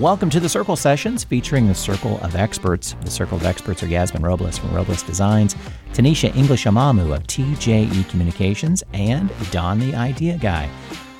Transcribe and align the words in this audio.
Welcome 0.00 0.30
to 0.30 0.40
the 0.40 0.48
Circle 0.48 0.76
Sessions 0.76 1.24
featuring 1.24 1.68
the 1.68 1.74
Circle 1.74 2.18
of 2.22 2.34
Experts. 2.34 2.96
The 3.02 3.10
Circle 3.10 3.36
of 3.36 3.44
Experts 3.44 3.82
are 3.82 3.86
Yasmin 3.86 4.22
Robles 4.22 4.56
from 4.56 4.72
Robles 4.72 5.02
Designs, 5.02 5.54
Tanisha 5.92 6.34
English 6.34 6.64
Amamu 6.64 7.14
of 7.14 7.24
TJE 7.24 8.08
Communications, 8.08 8.82
and 8.94 9.30
Don 9.50 9.78
the 9.78 9.94
Idea 9.94 10.38
Guy. 10.38 10.70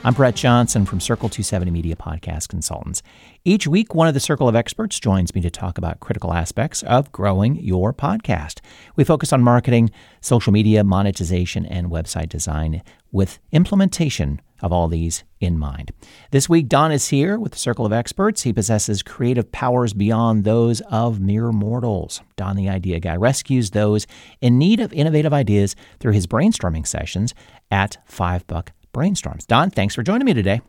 I'm 0.03 0.15
Brett 0.15 0.35
Johnson 0.35 0.87
from 0.87 0.99
Circle 0.99 1.29
270 1.29 1.71
Media 1.71 1.95
Podcast 1.95 2.49
Consultants. 2.49 3.03
Each 3.45 3.67
week, 3.67 3.95
one 3.95 4.09
of 4.09 4.15
the 4.15 4.21
Circle 4.21 4.49
of 4.49 4.57
Experts 4.57 4.99
joins 4.99 5.35
me 5.35 5.43
to 5.43 5.51
talk 5.51 5.77
about 5.77 6.01
critical 6.01 6.33
aspects 6.33 6.83
of 6.85 7.13
growing 7.13 7.57
your 7.57 7.93
podcast. 7.93 8.61
We 8.97 9.05
focus 9.05 9.31
on 9.31 9.43
marketing, 9.43 9.91
social 10.23 10.55
media, 10.55 10.85
monetization, 10.85 11.67
and 11.67 11.91
website 11.91 12.31
design 12.31 12.83
with 13.13 13.41
implementation 13.53 14.41
of 14.63 14.73
all 14.73 14.89
these 14.89 15.23
in 15.39 15.59
mind. 15.59 15.93
This 16.31 16.49
week, 16.49 16.69
Don 16.69 16.93
is 16.93 17.09
here 17.09 17.39
with 17.39 17.53
the 17.53 17.59
Circle 17.59 17.85
of 17.85 17.93
Experts. 17.93 18.41
He 18.41 18.55
possesses 18.55 19.03
creative 19.03 19.53
powers 19.53 19.93
beyond 19.93 20.45
those 20.45 20.81
of 20.91 21.21
mere 21.21 21.53
mortals. 21.53 22.23
Don, 22.37 22.57
the 22.57 22.71
idea 22.71 23.01
guy, 23.01 23.17
rescues 23.17 23.73
those 23.73 24.07
in 24.41 24.57
need 24.57 24.81
of 24.81 24.95
innovative 24.95 25.35
ideas 25.35 25.77
through 25.99 26.13
his 26.13 26.27
brainstorming 26.27 26.87
sessions 26.87 27.35
at 27.71 27.99
Five 28.07 28.47
Buck 28.47 28.73
Brainstorms. 28.93 29.47
Don, 29.47 29.71
thanks 29.71 29.95
for 29.95 30.03
joining 30.03 30.27
me 30.27 30.35
today. 30.35 30.61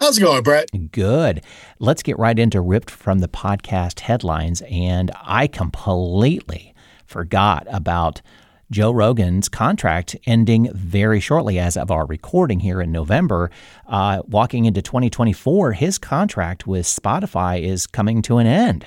How's 0.00 0.18
it 0.18 0.22
going, 0.22 0.42
Brett? 0.44 0.70
Good. 0.92 1.42
Let's 1.80 2.04
get 2.04 2.18
right 2.18 2.38
into 2.38 2.60
ripped 2.60 2.90
from 2.90 3.18
the 3.18 3.28
podcast 3.28 4.00
headlines. 4.00 4.62
And 4.70 5.10
I 5.22 5.48
completely 5.48 6.72
forgot 7.04 7.66
about 7.68 8.22
Joe 8.70 8.92
Rogan's 8.92 9.48
contract 9.48 10.14
ending 10.26 10.70
very 10.72 11.20
shortly 11.20 11.58
as 11.58 11.76
of 11.76 11.90
our 11.90 12.06
recording 12.06 12.60
here 12.60 12.80
in 12.80 12.92
November. 12.92 13.50
Uh, 13.86 14.22
walking 14.26 14.66
into 14.66 14.82
2024, 14.82 15.72
his 15.72 15.98
contract 15.98 16.66
with 16.66 16.86
Spotify 16.86 17.60
is 17.60 17.86
coming 17.86 18.22
to 18.22 18.38
an 18.38 18.46
end. 18.46 18.86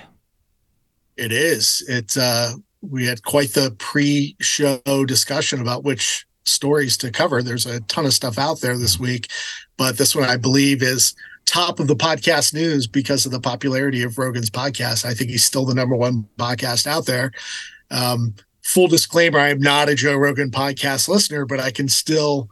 It 1.18 1.32
is. 1.32 1.84
It's 1.90 2.16
uh, 2.16 2.54
we 2.82 3.06
had 3.06 3.24
quite 3.24 3.50
the 3.50 3.76
pre-show 3.78 4.80
discussion 5.06 5.62
about 5.62 5.84
which 5.84 6.26
stories 6.46 6.98
to 6.98 7.12
cover. 7.12 7.42
There's 7.42 7.66
a 7.66 7.82
ton 7.82 8.06
of 8.06 8.14
stuff 8.14 8.38
out 8.38 8.62
there 8.62 8.78
this 8.78 9.00
week, 9.00 9.28
but 9.78 9.98
this 9.98 10.16
one 10.16 10.26
I 10.30 10.38
believe 10.38 10.82
is 10.82 11.16
top 11.46 11.80
of 11.80 11.88
the 11.88 11.96
podcast 11.96 12.54
news 12.54 12.88
because 12.88 13.26
of 13.26 13.32
the 13.32 13.40
popularity 13.40 14.04
of 14.04 14.18
Rogan's 14.18 14.50
podcast. 14.50 15.06
I 15.06 15.14
think 15.14 15.30
he's 15.30 15.44
still 15.44 15.66
the 15.66 15.76
number 15.76 15.96
one 15.96 16.28
podcast 16.38 16.88
out 16.88 17.06
there. 17.06 17.32
Um, 17.90 18.36
full 18.64 18.88
disclaimer: 18.88 19.40
I 19.40 19.50
am 19.50 19.60
not 19.60 19.90
a 19.90 19.96
Joe 19.96 20.16
Rogan 20.16 20.52
podcast 20.52 21.08
listener, 21.08 21.46
but 21.46 21.60
I 21.60 21.72
can 21.72 21.90
still 21.90 22.50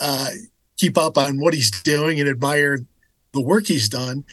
uh, 0.00 0.30
keep 0.76 0.98
up 0.98 1.16
on 1.16 1.40
what 1.40 1.54
he's 1.54 1.70
doing 1.70 2.20
and 2.20 2.28
admire 2.28 2.80
the 3.32 3.40
work 3.40 3.66
he's 3.66 3.88
done. 3.88 4.24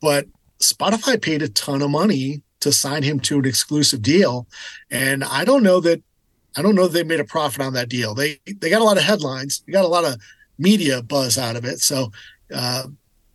But 0.00 0.26
Spotify 0.60 1.20
paid 1.20 1.42
a 1.42 1.48
ton 1.48 1.82
of 1.82 1.90
money 1.90 2.42
to 2.60 2.72
sign 2.72 3.02
him 3.02 3.20
to 3.20 3.38
an 3.38 3.44
exclusive 3.44 4.02
deal, 4.02 4.48
and 4.90 5.22
I 5.22 5.44
don't 5.44 5.62
know 5.62 5.80
that 5.80 6.02
I 6.58 6.62
don't 6.62 6.74
know 6.74 6.88
that 6.88 6.92
they 6.92 7.04
made 7.04 7.20
a 7.20 7.24
profit 7.24 7.60
on 7.60 7.72
that 7.74 7.88
deal. 7.88 8.14
They 8.14 8.40
they 8.44 8.68
got 8.68 8.80
a 8.80 8.84
lot 8.84 8.96
of 8.96 9.04
headlines, 9.04 9.62
they 9.64 9.72
got 9.72 9.84
a 9.84 9.88
lot 9.88 10.04
of 10.04 10.20
media 10.58 11.02
buzz 11.02 11.38
out 11.38 11.54
of 11.54 11.64
it, 11.64 11.78
so 11.78 12.10
uh, 12.52 12.84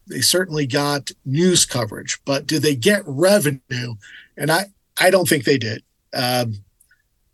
they 0.08 0.20
certainly 0.20 0.68
got 0.68 1.10
news 1.24 1.64
coverage. 1.66 2.20
But 2.26 2.46
did 2.48 2.64
they 2.64 2.76
get 2.76 3.02
revenue? 3.06 3.96
And 4.36 4.52
I 4.52 4.66
I 5.00 5.10
don't 5.10 5.28
think 5.28 5.46
they 5.46 5.58
did. 5.58 5.84
Um, 6.14 6.66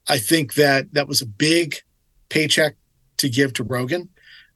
I 0.07 0.19
think 0.19 0.53
that 0.53 0.93
that 0.93 1.07
was 1.07 1.23
a 1.23 1.25
big 1.25 1.77
paycheck 2.29 2.75
to 3.17 3.27
give 3.27 3.53
to 3.53 3.63
Rogan. 3.63 4.09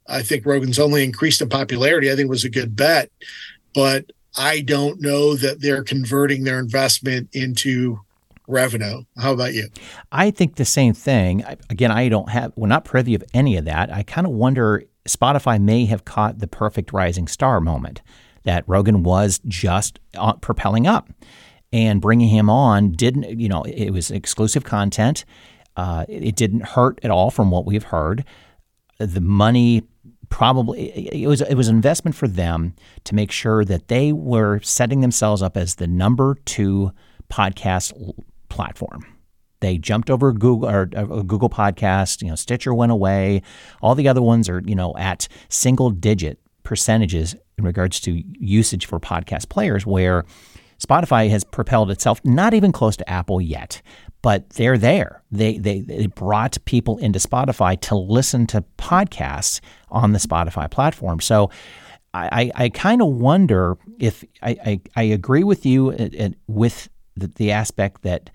I 0.07 0.21
think 0.21 0.45
Rogan's 0.45 0.79
only 0.79 1.03
increased 1.03 1.41
in 1.41 1.49
popularity. 1.49 2.11
I 2.11 2.15
think 2.15 2.29
was 2.29 2.45
a 2.45 2.49
good 2.49 2.75
bet, 2.75 3.09
but 3.73 4.11
I 4.37 4.61
don't 4.61 5.01
know 5.01 5.35
that 5.35 5.61
they're 5.61 5.83
converting 5.83 6.43
their 6.43 6.59
investment 6.59 7.29
into 7.33 8.01
revenue. 8.47 9.03
How 9.17 9.33
about 9.33 9.53
you? 9.53 9.69
I 10.11 10.31
think 10.31 10.55
the 10.55 10.65
same 10.65 10.93
thing. 10.93 11.43
Again, 11.69 11.91
I 11.91 12.09
don't 12.09 12.29
have, 12.29 12.53
we're 12.55 12.67
not 12.67 12.85
privy 12.85 13.15
of 13.15 13.23
any 13.33 13.57
of 13.57 13.65
that. 13.65 13.91
I 13.91 14.03
kind 14.03 14.27
of 14.27 14.33
wonder 14.33 14.83
Spotify 15.07 15.61
may 15.61 15.85
have 15.85 16.05
caught 16.05 16.39
the 16.39 16.47
perfect 16.47 16.93
rising 16.93 17.27
star 17.27 17.59
moment 17.59 18.01
that 18.43 18.63
Rogan 18.67 19.03
was 19.03 19.39
just 19.47 19.99
uh, 20.15 20.33
propelling 20.33 20.87
up 20.87 21.09
and 21.71 22.01
bringing 22.01 22.29
him 22.29 22.49
on 22.49 22.91
didn't, 22.91 23.39
you 23.39 23.49
know, 23.49 23.63
it 23.63 23.89
was 23.91 24.11
exclusive 24.11 24.63
content. 24.63 25.25
Uh, 25.75 26.05
it 26.07 26.35
didn't 26.35 26.63
hurt 26.63 26.99
at 27.03 27.11
all 27.11 27.31
from 27.31 27.49
what 27.49 27.65
we've 27.65 27.83
heard. 27.83 28.23
The 28.99 29.21
money 29.21 29.83
probably 30.29 30.89
it 31.13 31.27
was 31.27 31.41
it 31.41 31.53
was 31.53 31.67
an 31.67 31.75
investment 31.75 32.15
for 32.15 32.27
them 32.27 32.73
to 33.03 33.13
make 33.13 33.31
sure 33.31 33.63
that 33.63 33.87
they 33.87 34.11
were 34.11 34.59
setting 34.61 35.01
themselves 35.01 35.43
up 35.43 35.55
as 35.55 35.75
the 35.75 35.85
number 35.85 36.35
two 36.45 36.91
podcast 37.31 37.93
platform. 38.53 39.05
They 39.59 39.77
jumped 39.77 40.09
over 40.09 40.31
Google 40.31 40.69
or 40.69 40.89
uh, 40.95 41.03
Google 41.23 41.49
Podcast. 41.49 42.21
You 42.21 42.29
know, 42.29 42.35
Stitcher 42.35 42.73
went 42.73 42.91
away. 42.91 43.41
All 43.81 43.95
the 43.95 44.07
other 44.07 44.21
ones 44.21 44.49
are 44.49 44.61
you 44.65 44.75
know 44.75 44.93
at 44.97 45.27
single 45.49 45.89
digit 45.89 46.39
percentages 46.63 47.35
in 47.57 47.65
regards 47.65 47.99
to 48.01 48.23
usage 48.39 48.85
for 48.85 48.99
podcast 48.99 49.49
players, 49.49 49.85
where 49.85 50.25
Spotify 50.79 51.29
has 51.29 51.43
propelled 51.43 51.91
itself 51.91 52.19
not 52.23 52.53
even 52.53 52.71
close 52.71 52.97
to 52.97 53.09
Apple 53.09 53.39
yet, 53.39 53.81
but 54.21 54.49
they're 54.51 54.77
there. 54.77 55.23
They, 55.31 55.57
they, 55.57 55.81
they 55.81 56.07
brought 56.07 56.57
people 56.65 56.97
into 56.97 57.19
Spotify 57.19 57.79
to 57.81 57.95
listen 57.95 58.47
to 58.47 58.63
podcasts 58.77 59.59
on 59.89 60.13
the 60.13 60.19
Spotify 60.19 60.69
platform. 60.69 61.19
So 61.19 61.49
I, 62.13 62.51
I 62.55 62.69
kind 62.69 63.01
of 63.01 63.07
wonder 63.07 63.75
if 63.97 64.23
I, 64.41 64.49
I, 64.65 64.81
I, 64.95 65.03
agree 65.03 65.43
with 65.43 65.65
you 65.65 65.89
uh, 65.89 66.09
uh, 66.19 66.29
with 66.45 66.87
the, 67.15 67.27
the 67.27 67.51
aspect 67.51 68.03
that 68.03 68.29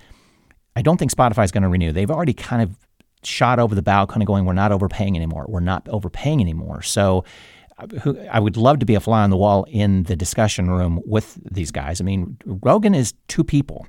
I 0.78 0.82
don't 0.82 0.96
think 0.96 1.10
Spotify 1.10 1.42
is 1.42 1.50
going 1.50 1.64
to 1.64 1.68
renew. 1.68 1.90
They've 1.90 2.10
already 2.10 2.34
kind 2.34 2.62
of 2.62 2.76
shot 3.24 3.58
over 3.58 3.74
the 3.74 3.82
bow, 3.82 4.06
kind 4.06 4.22
of 4.22 4.28
going, 4.28 4.44
we're 4.44 4.52
not 4.52 4.70
overpaying 4.70 5.16
anymore. 5.16 5.44
We're 5.48 5.58
not 5.58 5.88
overpaying 5.88 6.40
anymore. 6.40 6.82
So 6.82 7.24
I 8.30 8.38
would 8.38 8.56
love 8.56 8.78
to 8.78 8.86
be 8.86 8.94
a 8.94 9.00
fly 9.00 9.24
on 9.24 9.30
the 9.30 9.36
wall 9.36 9.66
in 9.68 10.04
the 10.04 10.14
discussion 10.14 10.70
room 10.70 11.00
with 11.04 11.36
these 11.50 11.72
guys. 11.72 12.00
I 12.00 12.04
mean, 12.04 12.38
Rogan 12.44 12.94
is 12.94 13.14
two 13.26 13.42
people. 13.42 13.88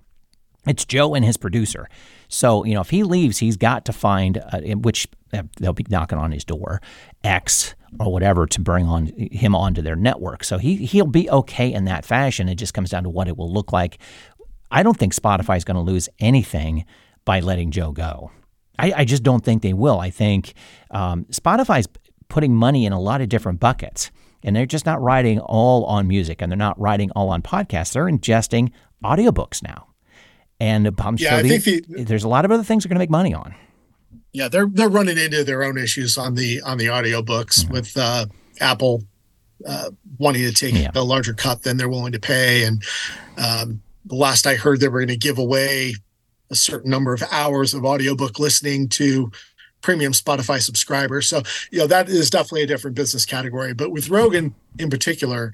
It's 0.65 0.83
Joe 0.83 1.13
and 1.13 1.23
his 1.23 1.37
producer. 1.37 1.87
So, 2.27 2.63
you 2.65 2.73
know, 2.73 2.81
if 2.81 2.89
he 2.89 3.03
leaves, 3.03 3.37
he's 3.37 3.55
got 3.55 3.85
to 3.85 3.93
find, 3.93 4.39
uh, 4.39 4.59
which 4.77 5.07
uh, 5.31 5.43
they'll 5.59 5.73
be 5.73 5.85
knocking 5.89 6.17
on 6.17 6.31
his 6.31 6.43
door, 6.43 6.81
X 7.23 7.75
or 7.99 8.11
whatever 8.11 8.45
to 8.45 8.61
bring 8.61 8.85
on 8.85 9.07
him 9.15 9.55
onto 9.55 9.81
their 9.81 9.95
network. 9.95 10.43
So 10.43 10.57
he, 10.57 10.75
he'll 10.75 11.07
be 11.07 11.29
okay 11.29 11.71
in 11.71 11.85
that 11.85 12.05
fashion. 12.05 12.49
It 12.49 12.55
just 12.55 12.73
comes 12.73 12.91
down 12.91 13.03
to 13.03 13.09
what 13.09 13.27
it 13.27 13.37
will 13.37 13.51
look 13.51 13.71
like. 13.71 13.99
I 14.71 14.83
don't 14.83 14.97
think 14.97 15.13
Spotify 15.13 15.57
is 15.57 15.63
going 15.63 15.75
to 15.75 15.81
lose 15.81 16.09
anything 16.19 16.85
by 17.25 17.39
letting 17.39 17.71
Joe 17.71 17.91
go. 17.91 18.31
I, 18.77 18.93
I, 18.97 19.05
just 19.05 19.23
don't 19.23 19.43
think 19.43 19.61
they 19.61 19.73
will. 19.73 19.99
I 19.99 20.09
think 20.09 20.53
um, 20.91 21.25
Spotify's 21.25 21.87
putting 22.29 22.55
money 22.55 22.85
in 22.85 22.93
a 22.93 22.99
lot 22.99 23.21
of 23.21 23.29
different 23.29 23.59
buckets. 23.59 24.11
And 24.41 24.55
they're 24.55 24.65
just 24.65 24.85
not 24.85 25.01
writing 25.01 25.39
all 25.39 25.83
on 25.85 26.07
music 26.07 26.41
and 26.41 26.49
they're 26.49 26.57
not 26.57 26.79
writing 26.79 27.11
all 27.11 27.29
on 27.29 27.41
podcasts. 27.41 27.91
They're 27.91 28.05
ingesting 28.05 28.71
audiobooks 29.03 29.61
now. 29.61 29.87
And 30.61 30.87
I'm 30.97 31.17
yeah, 31.17 31.29
sure 31.29 31.43
these, 31.43 31.65
the, 31.65 32.03
there's 32.03 32.23
a 32.23 32.29
lot 32.29 32.45
of 32.45 32.51
other 32.51 32.63
things 32.63 32.83
they're 32.83 32.89
going 32.89 32.95
to 32.95 33.01
make 33.01 33.09
money 33.09 33.33
on. 33.33 33.53
Yeah, 34.31 34.47
they're 34.47 34.67
they're 34.67 34.89
running 34.89 35.17
into 35.17 35.43
their 35.43 35.63
own 35.63 35.77
issues 35.77 36.17
on 36.17 36.35
the 36.35 36.61
on 36.61 36.77
the 36.77 36.85
audiobooks 36.85 37.63
mm-hmm. 37.63 37.73
with 37.73 37.97
uh, 37.97 38.27
Apple 38.59 39.03
uh, 39.67 39.89
wanting 40.17 40.43
to 40.43 40.53
take 40.53 40.75
yeah. 40.75 40.91
a 40.93 41.03
larger 41.03 41.33
cut 41.33 41.63
than 41.63 41.77
they're 41.77 41.89
willing 41.89 42.11
to 42.11 42.19
pay. 42.19 42.63
And 42.63 42.83
um, 43.37 43.81
the 44.05 44.15
last 44.15 44.47
I 44.47 44.55
heard, 44.55 44.79
they 44.79 44.87
were 44.87 44.99
going 44.99 45.09
to 45.09 45.17
give 45.17 45.37
away 45.37 45.93
a 46.49 46.55
certain 46.55 46.89
number 46.89 47.13
of 47.13 47.23
hours 47.31 47.73
of 47.73 47.85
audiobook 47.85 48.39
listening 48.39 48.89
to 48.89 49.31
premium 49.81 50.11
Spotify 50.11 50.61
subscribers. 50.61 51.29
So, 51.29 51.41
you 51.71 51.79
know, 51.79 51.87
that 51.87 52.09
is 52.09 52.29
definitely 52.29 52.63
a 52.63 52.67
different 52.67 52.95
business 52.95 53.25
category. 53.25 53.73
But 53.73 53.91
with 53.91 54.09
Rogan 54.09 54.55
in 54.77 54.89
particular, 54.89 55.53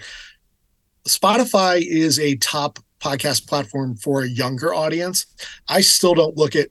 Spotify 1.08 1.86
is 1.86 2.20
a 2.20 2.36
top 2.38 2.80
podcast 3.00 3.48
platform 3.48 3.96
for 3.96 4.24
a 4.24 4.28
younger 4.28 4.74
audience. 4.74 5.25
I 5.68 5.81
still 5.81 6.16
don't 6.16 6.38
look 6.38 6.56
at 6.56 6.70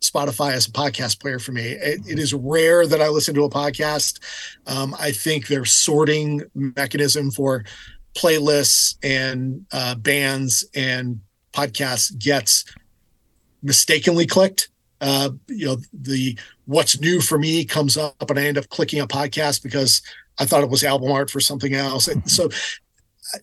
Spotify 0.00 0.52
as 0.52 0.66
a 0.66 0.72
podcast 0.72 1.20
player 1.20 1.38
for 1.38 1.52
me. 1.52 1.62
it, 1.62 2.00
it 2.06 2.18
is 2.18 2.34
rare 2.34 2.86
that 2.86 3.00
I 3.00 3.08
listen 3.08 3.34
to 3.34 3.44
a 3.44 3.50
podcast. 3.50 4.20
Um, 4.66 4.94
I 4.98 5.12
think 5.12 5.46
their 5.46 5.64
sorting 5.64 6.42
mechanism 6.54 7.30
for 7.30 7.64
playlists 8.14 8.96
and 9.02 9.66
uh, 9.72 9.94
bands 9.94 10.64
and 10.74 11.20
podcasts 11.52 12.16
gets 12.18 12.64
mistakenly 13.62 14.26
clicked 14.26 14.68
uh, 15.02 15.30
you 15.48 15.66
know, 15.66 15.76
the 15.92 16.38
what's 16.66 17.00
new 17.00 17.20
for 17.20 17.36
me 17.36 17.64
comes 17.64 17.98
up 17.98 18.30
and 18.30 18.38
I 18.38 18.44
end 18.44 18.56
up 18.56 18.68
clicking 18.68 19.00
a 19.00 19.06
podcast 19.06 19.62
because 19.62 20.00
I 20.38 20.46
thought 20.46 20.62
it 20.62 20.70
was 20.70 20.84
album 20.84 21.10
art 21.10 21.28
for 21.28 21.40
something 21.40 21.74
else. 21.74 22.06
And 22.06 22.30
so 22.30 22.48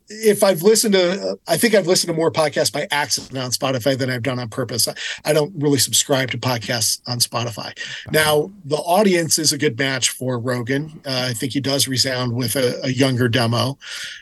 if 0.10 0.44
I've 0.44 0.62
listened 0.62 0.94
to, 0.94 1.40
I 1.48 1.58
think 1.58 1.74
I've 1.74 1.88
listened 1.88 2.10
to 2.10 2.16
more 2.16 2.32
podcasts 2.32 2.72
by 2.72 2.88
accident 2.92 3.38
on 3.38 3.52
Spotify 3.52 3.98
than 3.98 4.10
I've 4.10 4.24
done 4.24 4.40
on 4.40 4.50
purpose. 4.50 4.88
I, 4.88 4.94
I 5.26 5.34
don't 5.34 5.54
really 5.56 5.78
subscribe 5.78 6.32
to 6.32 6.38
podcasts 6.38 7.02
on 7.08 7.20
Spotify. 7.20 7.78
Now, 8.12 8.52
the 8.66 8.78
audience 8.78 9.40
is 9.40 9.54
a 9.54 9.58
good 9.58 9.78
match 9.78 10.10
for 10.10 10.38
Rogan. 10.38 11.02
Uh, 11.06 11.28
I 11.30 11.34
think 11.34 11.54
he 11.54 11.62
does 11.62 11.88
resound 11.88 12.34
with 12.36 12.56
a, 12.56 12.80
a 12.84 12.90
younger 12.90 13.30
demo. 13.30 13.78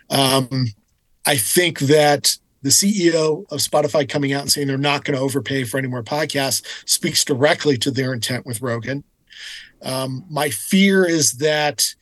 Um, 0.10 0.68
I 1.26 1.38
think 1.38 1.80
that 1.80 2.38
the 2.62 2.70
CEO 2.70 3.46
of 3.52 3.60
Spotify 3.60 4.08
coming 4.08 4.34
out 4.34 4.42
and 4.42 4.52
saying 4.52 4.68
they're 4.68 4.78
not 4.78 5.06
going 5.06 5.18
to 5.18 5.24
overpay 5.24 5.64
for 5.64 5.78
any 5.78 5.88
more 5.88 6.04
podcasts 6.04 6.66
speaks 6.88 7.24
directly 7.24 7.78
to 7.78 7.92
their 7.92 8.14
intent 8.14 8.46
with 8.46 8.62
Rogan. 8.62 9.04
Um, 9.82 10.26
my 10.30 10.50
fear 10.50 11.06
is 11.06 11.34
that 11.34 11.96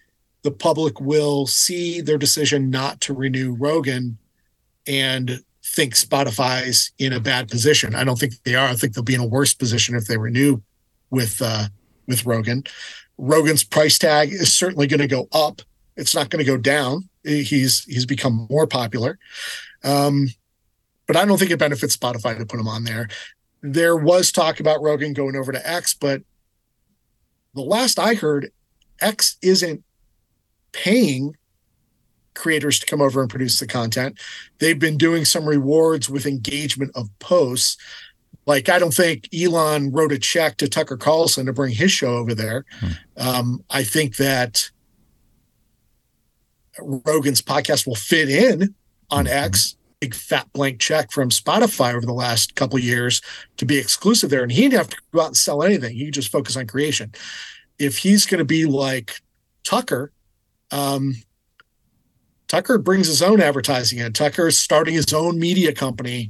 the 0.46 0.52
public 0.52 1.02
will 1.02 1.48
see 1.48 2.02
their 2.02 2.20
decision 2.20 2.70
not 2.70 3.02
to 3.02 3.16
renew 3.16 3.56
Rogan 3.56 4.20
and 4.86 5.44
think 5.66 5.96
Spotify's 5.96 6.92
in 7.00 7.14
a 7.14 7.20
bad 7.20 7.50
position. 7.50 7.96
I 7.96 8.04
don't 8.04 8.20
think 8.20 8.34
they 8.44 8.54
are. 8.54 8.68
I 8.68 8.76
think 8.76 8.94
they'll 8.94 9.04
be 9.04 9.16
in 9.16 9.22
a 9.22 9.26
worse 9.26 9.56
position 9.56 9.96
if 9.96 10.06
they 10.06 10.18
renew 10.18 10.62
with 11.10 11.42
uh, 11.42 11.64
with 12.08 12.28
Rogan. 12.28 12.64
Rogan's 13.18 13.64
price 13.64 13.98
tag 13.98 14.32
is 14.32 14.54
certainly 14.54 14.86
going 14.86 15.00
to 15.00 15.08
go 15.08 15.28
up. 15.34 15.64
It's 15.98 16.14
not 16.14 16.30
going 16.30 16.46
to 16.46 16.52
go 16.52 16.58
down. 16.58 17.10
He's 17.24 17.84
he's 17.86 18.06
become 18.06 18.46
more 18.48 18.68
popular. 18.68 19.18
Um, 19.84 20.28
but 21.08 21.16
I 21.16 21.26
don't 21.26 21.40
think 21.40 21.50
it 21.50 21.58
benefits 21.58 21.98
Spotify 21.98 22.38
to 22.38 22.46
put 22.46 22.60
him 22.60 22.68
on 22.68 22.84
there. 22.84 23.08
There 23.64 23.98
was 23.98 24.32
talk 24.32 24.60
about 24.60 24.84
Rogan 24.84 25.14
going 25.14 25.36
over 25.36 25.52
to 25.52 25.68
X, 25.68 25.96
but 25.96 26.22
the 27.56 27.62
last 27.62 27.98
I 27.98 28.14
heard, 28.14 28.52
X 29.02 29.38
isn't 29.42 29.84
paying 30.76 31.36
creators 32.34 32.80
to 32.80 32.86
come 32.86 33.02
over 33.02 33.22
and 33.22 33.30
produce 33.30 33.60
the 33.60 33.68
content. 33.68 34.20
They've 34.60 34.78
been 34.78 34.98
doing 34.98 35.24
some 35.26 35.46
rewards 35.46 36.10
with 36.10 36.26
engagement 36.26 36.92
of 36.96 37.08
posts. 37.20 37.78
Like, 38.46 38.68
I 38.70 38.78
don't 38.78 38.94
think 38.94 39.30
Elon 39.34 39.92
wrote 39.92 40.12
a 40.12 40.20
check 40.20 40.58
to 40.58 40.68
Tucker 40.68 40.98
Carlson 40.98 41.46
to 41.46 41.54
bring 41.54 41.74
his 41.74 41.92
show 41.92 42.18
over 42.18 42.36
there. 42.36 42.66
Hmm. 42.80 42.92
Um, 43.18 43.64
I 43.70 43.84
think 43.84 44.18
that 44.18 44.70
Rogan's 46.80 47.42
podcast 47.42 47.88
will 47.88 47.96
fit 47.96 48.30
in 48.30 48.76
on 49.10 49.26
mm-hmm. 49.26 49.46
X 49.46 49.78
big 50.02 50.14
fat 50.14 50.52
blank 50.54 50.80
check 50.80 51.12
from 51.12 51.30
Spotify 51.30 51.94
over 51.94 52.06
the 52.06 52.14
last 52.14 52.56
couple 52.56 52.78
years 52.78 53.22
to 53.58 53.66
be 53.66 53.78
exclusive 53.78 54.30
there. 54.30 54.44
And 54.44 54.52
he 54.52 54.64
didn't 54.64 54.78
have 54.78 54.90
to 54.90 54.98
go 55.14 55.22
out 55.22 55.28
and 55.28 55.38
sell 55.38 55.64
anything. 55.64 55.96
He 55.96 56.06
could 56.06 56.14
just 56.14 56.32
focus 56.32 56.58
on 56.58 56.68
creation. 56.68 57.14
If 57.80 57.98
he's 57.98 58.26
going 58.26 58.40
to 58.40 58.46
be 58.46 58.66
like 58.66 59.22
Tucker, 59.64 60.12
um, 60.72 61.16
Tucker 62.48 62.78
brings 62.78 63.08
his 63.08 63.22
own 63.22 63.42
advertising 63.42 64.00
in. 64.00 64.14
Tucker 64.14 64.48
is 64.48 64.58
starting 64.58 64.94
his 64.94 65.12
own 65.14 65.40
media 65.40 65.74
company. 65.74 66.30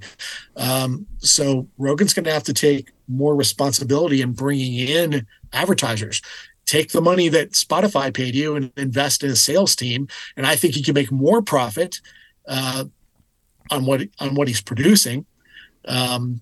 Um, 0.55 1.05
so 1.17 1.67
Rogan's 1.77 2.13
going 2.13 2.23
to 2.25 2.31
have 2.31 2.43
to 2.43 2.53
take 2.53 2.91
more 3.07 3.35
responsibility 3.35 4.21
in 4.21 4.31
bringing 4.31 4.75
in 4.87 5.27
advertisers. 5.53 6.21
Take 6.65 6.91
the 6.91 7.01
money 7.01 7.27
that 7.29 7.51
Spotify 7.51 8.13
paid 8.13 8.33
you 8.33 8.55
and 8.55 8.71
invest 8.77 9.23
in 9.23 9.29
a 9.29 9.35
sales 9.35 9.75
team. 9.75 10.07
And 10.35 10.47
I 10.47 10.55
think 10.55 10.73
he 10.73 10.81
can 10.81 10.95
make 10.95 11.11
more 11.11 11.41
profit 11.41 11.99
uh, 12.47 12.85
on 13.69 13.85
what 13.85 14.01
on 14.19 14.35
what 14.35 14.47
he's 14.47 14.61
producing. 14.61 15.25
Um, 15.87 16.41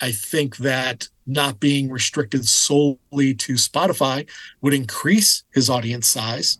I 0.00 0.12
think 0.12 0.58
that 0.58 1.08
not 1.26 1.60
being 1.60 1.90
restricted 1.90 2.46
solely 2.46 3.34
to 3.34 3.54
Spotify 3.54 4.28
would 4.60 4.74
increase 4.74 5.44
his 5.52 5.68
audience 5.68 6.06
size. 6.06 6.58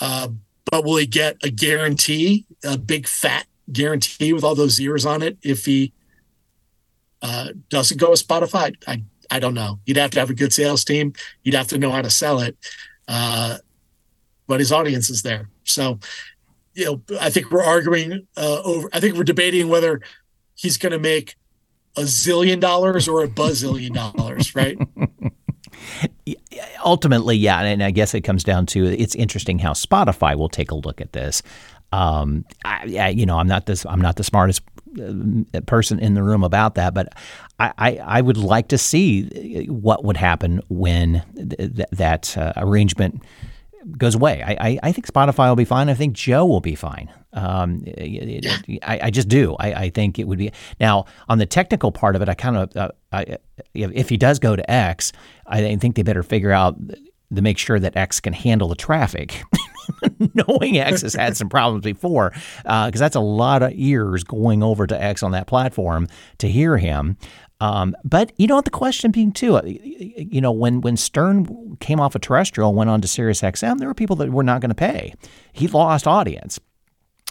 Uh, 0.00 0.28
but 0.70 0.84
will 0.84 0.96
he 0.96 1.06
get 1.06 1.36
a 1.42 1.50
guarantee, 1.50 2.46
a 2.64 2.76
big 2.76 3.06
fat 3.06 3.46
guarantee 3.72 4.32
with 4.32 4.44
all 4.44 4.54
those 4.54 4.72
zeros 4.72 5.06
on 5.06 5.22
it 5.22 5.38
if 5.42 5.64
he 5.64 5.92
uh, 7.22 7.48
doesn't 7.70 7.98
go 7.98 8.10
with 8.10 8.26
Spotify? 8.26 8.74
I, 8.86 9.02
I 9.30 9.38
don't 9.38 9.54
know. 9.54 9.78
You'd 9.86 9.96
have 9.96 10.10
to 10.12 10.20
have 10.20 10.30
a 10.30 10.34
good 10.34 10.52
sales 10.52 10.84
team. 10.84 11.12
You'd 11.42 11.54
have 11.54 11.68
to 11.68 11.78
know 11.78 11.90
how 11.90 12.02
to 12.02 12.10
sell 12.10 12.40
it. 12.40 12.56
Uh, 13.08 13.58
but 14.46 14.60
his 14.60 14.72
audience 14.72 15.10
is 15.10 15.22
there. 15.22 15.48
So 15.64 15.98
you 16.76 16.84
know, 16.84 17.02
I 17.20 17.30
think 17.30 17.50
we're 17.50 17.64
arguing 17.64 18.26
uh, 18.36 18.60
over. 18.62 18.88
I 18.92 19.00
think 19.00 19.16
we're 19.16 19.24
debating 19.24 19.68
whether 19.68 20.02
he's 20.54 20.76
going 20.76 20.92
to 20.92 20.98
make 20.98 21.34
a 21.96 22.02
zillion 22.02 22.60
dollars 22.60 23.08
or 23.08 23.24
a 23.24 23.28
bazillion 23.28 23.94
dollars, 23.94 24.54
right? 24.54 24.78
Ultimately, 26.84 27.36
yeah, 27.36 27.60
and 27.60 27.82
I 27.82 27.90
guess 27.90 28.14
it 28.14 28.22
comes 28.22 28.44
down 28.44 28.66
to 28.66 28.86
it's 28.86 29.14
interesting 29.14 29.58
how 29.58 29.72
Spotify 29.72 30.36
will 30.36 30.48
take 30.48 30.70
a 30.70 30.74
look 30.74 31.00
at 31.00 31.12
this. 31.12 31.42
Um, 31.92 32.44
I, 32.64 32.96
I, 32.98 33.08
you 33.08 33.26
know, 33.26 33.38
I'm 33.38 33.48
not 33.48 33.66
this. 33.66 33.86
I'm 33.86 34.00
not 34.00 34.16
the 34.16 34.24
smartest 34.24 34.62
uh, 35.00 35.60
person 35.66 35.98
in 35.98 36.14
the 36.14 36.22
room 36.22 36.42
about 36.42 36.74
that, 36.76 36.94
but 36.94 37.12
I, 37.58 37.72
I, 37.78 37.96
I 37.96 38.20
would 38.20 38.36
like 38.36 38.68
to 38.68 38.78
see 38.78 39.66
what 39.66 40.04
would 40.04 40.16
happen 40.16 40.60
when 40.68 41.22
th- 41.34 41.88
that 41.92 42.36
uh, 42.36 42.52
arrangement 42.56 43.22
goes 43.96 44.14
away. 44.14 44.42
I, 44.42 44.68
I, 44.68 44.78
I, 44.84 44.92
think 44.92 45.06
Spotify 45.06 45.48
will 45.48 45.56
be 45.56 45.64
fine. 45.64 45.88
I 45.88 45.94
think 45.94 46.14
Joe 46.14 46.44
will 46.44 46.60
be 46.60 46.74
fine. 46.74 47.10
Um. 47.36 47.84
I, 48.82 49.00
I 49.04 49.10
just 49.10 49.28
do. 49.28 49.54
I, 49.60 49.72
I 49.72 49.90
think 49.90 50.18
it 50.18 50.26
would 50.26 50.38
be. 50.38 50.50
Now, 50.80 51.04
on 51.28 51.38
the 51.38 51.46
technical 51.46 51.92
part 51.92 52.16
of 52.16 52.22
it, 52.22 52.28
I 52.28 52.34
kind 52.34 52.56
of, 52.56 52.76
uh, 52.76 52.88
I, 53.12 53.38
if 53.74 54.08
he 54.08 54.16
does 54.16 54.38
go 54.38 54.56
to 54.56 54.70
X, 54.70 55.12
I 55.46 55.76
think 55.76 55.96
they 55.96 56.02
better 56.02 56.22
figure 56.22 56.50
out 56.50 56.76
to 57.34 57.42
make 57.42 57.58
sure 57.58 57.78
that 57.78 57.96
X 57.96 58.20
can 58.20 58.32
handle 58.32 58.68
the 58.68 58.74
traffic. 58.74 59.42
Knowing 60.34 60.78
X 60.78 61.02
has 61.02 61.14
had 61.14 61.36
some 61.36 61.48
problems 61.48 61.84
before, 61.84 62.30
because 62.30 62.64
uh, 62.66 62.90
that's 62.90 63.16
a 63.16 63.20
lot 63.20 63.62
of 63.62 63.72
ears 63.74 64.24
going 64.24 64.62
over 64.62 64.86
to 64.86 65.00
X 65.00 65.22
on 65.22 65.32
that 65.32 65.46
platform 65.46 66.08
to 66.38 66.48
hear 66.48 66.76
him. 66.76 67.16
Um, 67.60 67.96
but 68.04 68.32
you 68.36 68.46
know, 68.46 68.60
the 68.60 68.70
question 68.70 69.10
being 69.10 69.32
too, 69.32 69.56
uh, 69.56 69.62
you 69.64 70.40
know, 70.40 70.52
when 70.52 70.82
when 70.82 70.96
Stern 70.96 71.76
came 71.80 72.00
off 72.00 72.14
of 72.14 72.20
terrestrial 72.20 72.68
and 72.68 72.76
went 72.76 72.90
on 72.90 73.00
to 73.00 73.08
Sirius 73.08 73.40
XM, 73.40 73.78
there 73.78 73.88
were 73.88 73.94
people 73.94 74.16
that 74.16 74.30
were 74.30 74.42
not 74.42 74.60
going 74.60 74.70
to 74.70 74.74
pay. 74.74 75.14
He 75.52 75.66
lost 75.68 76.06
audience 76.06 76.60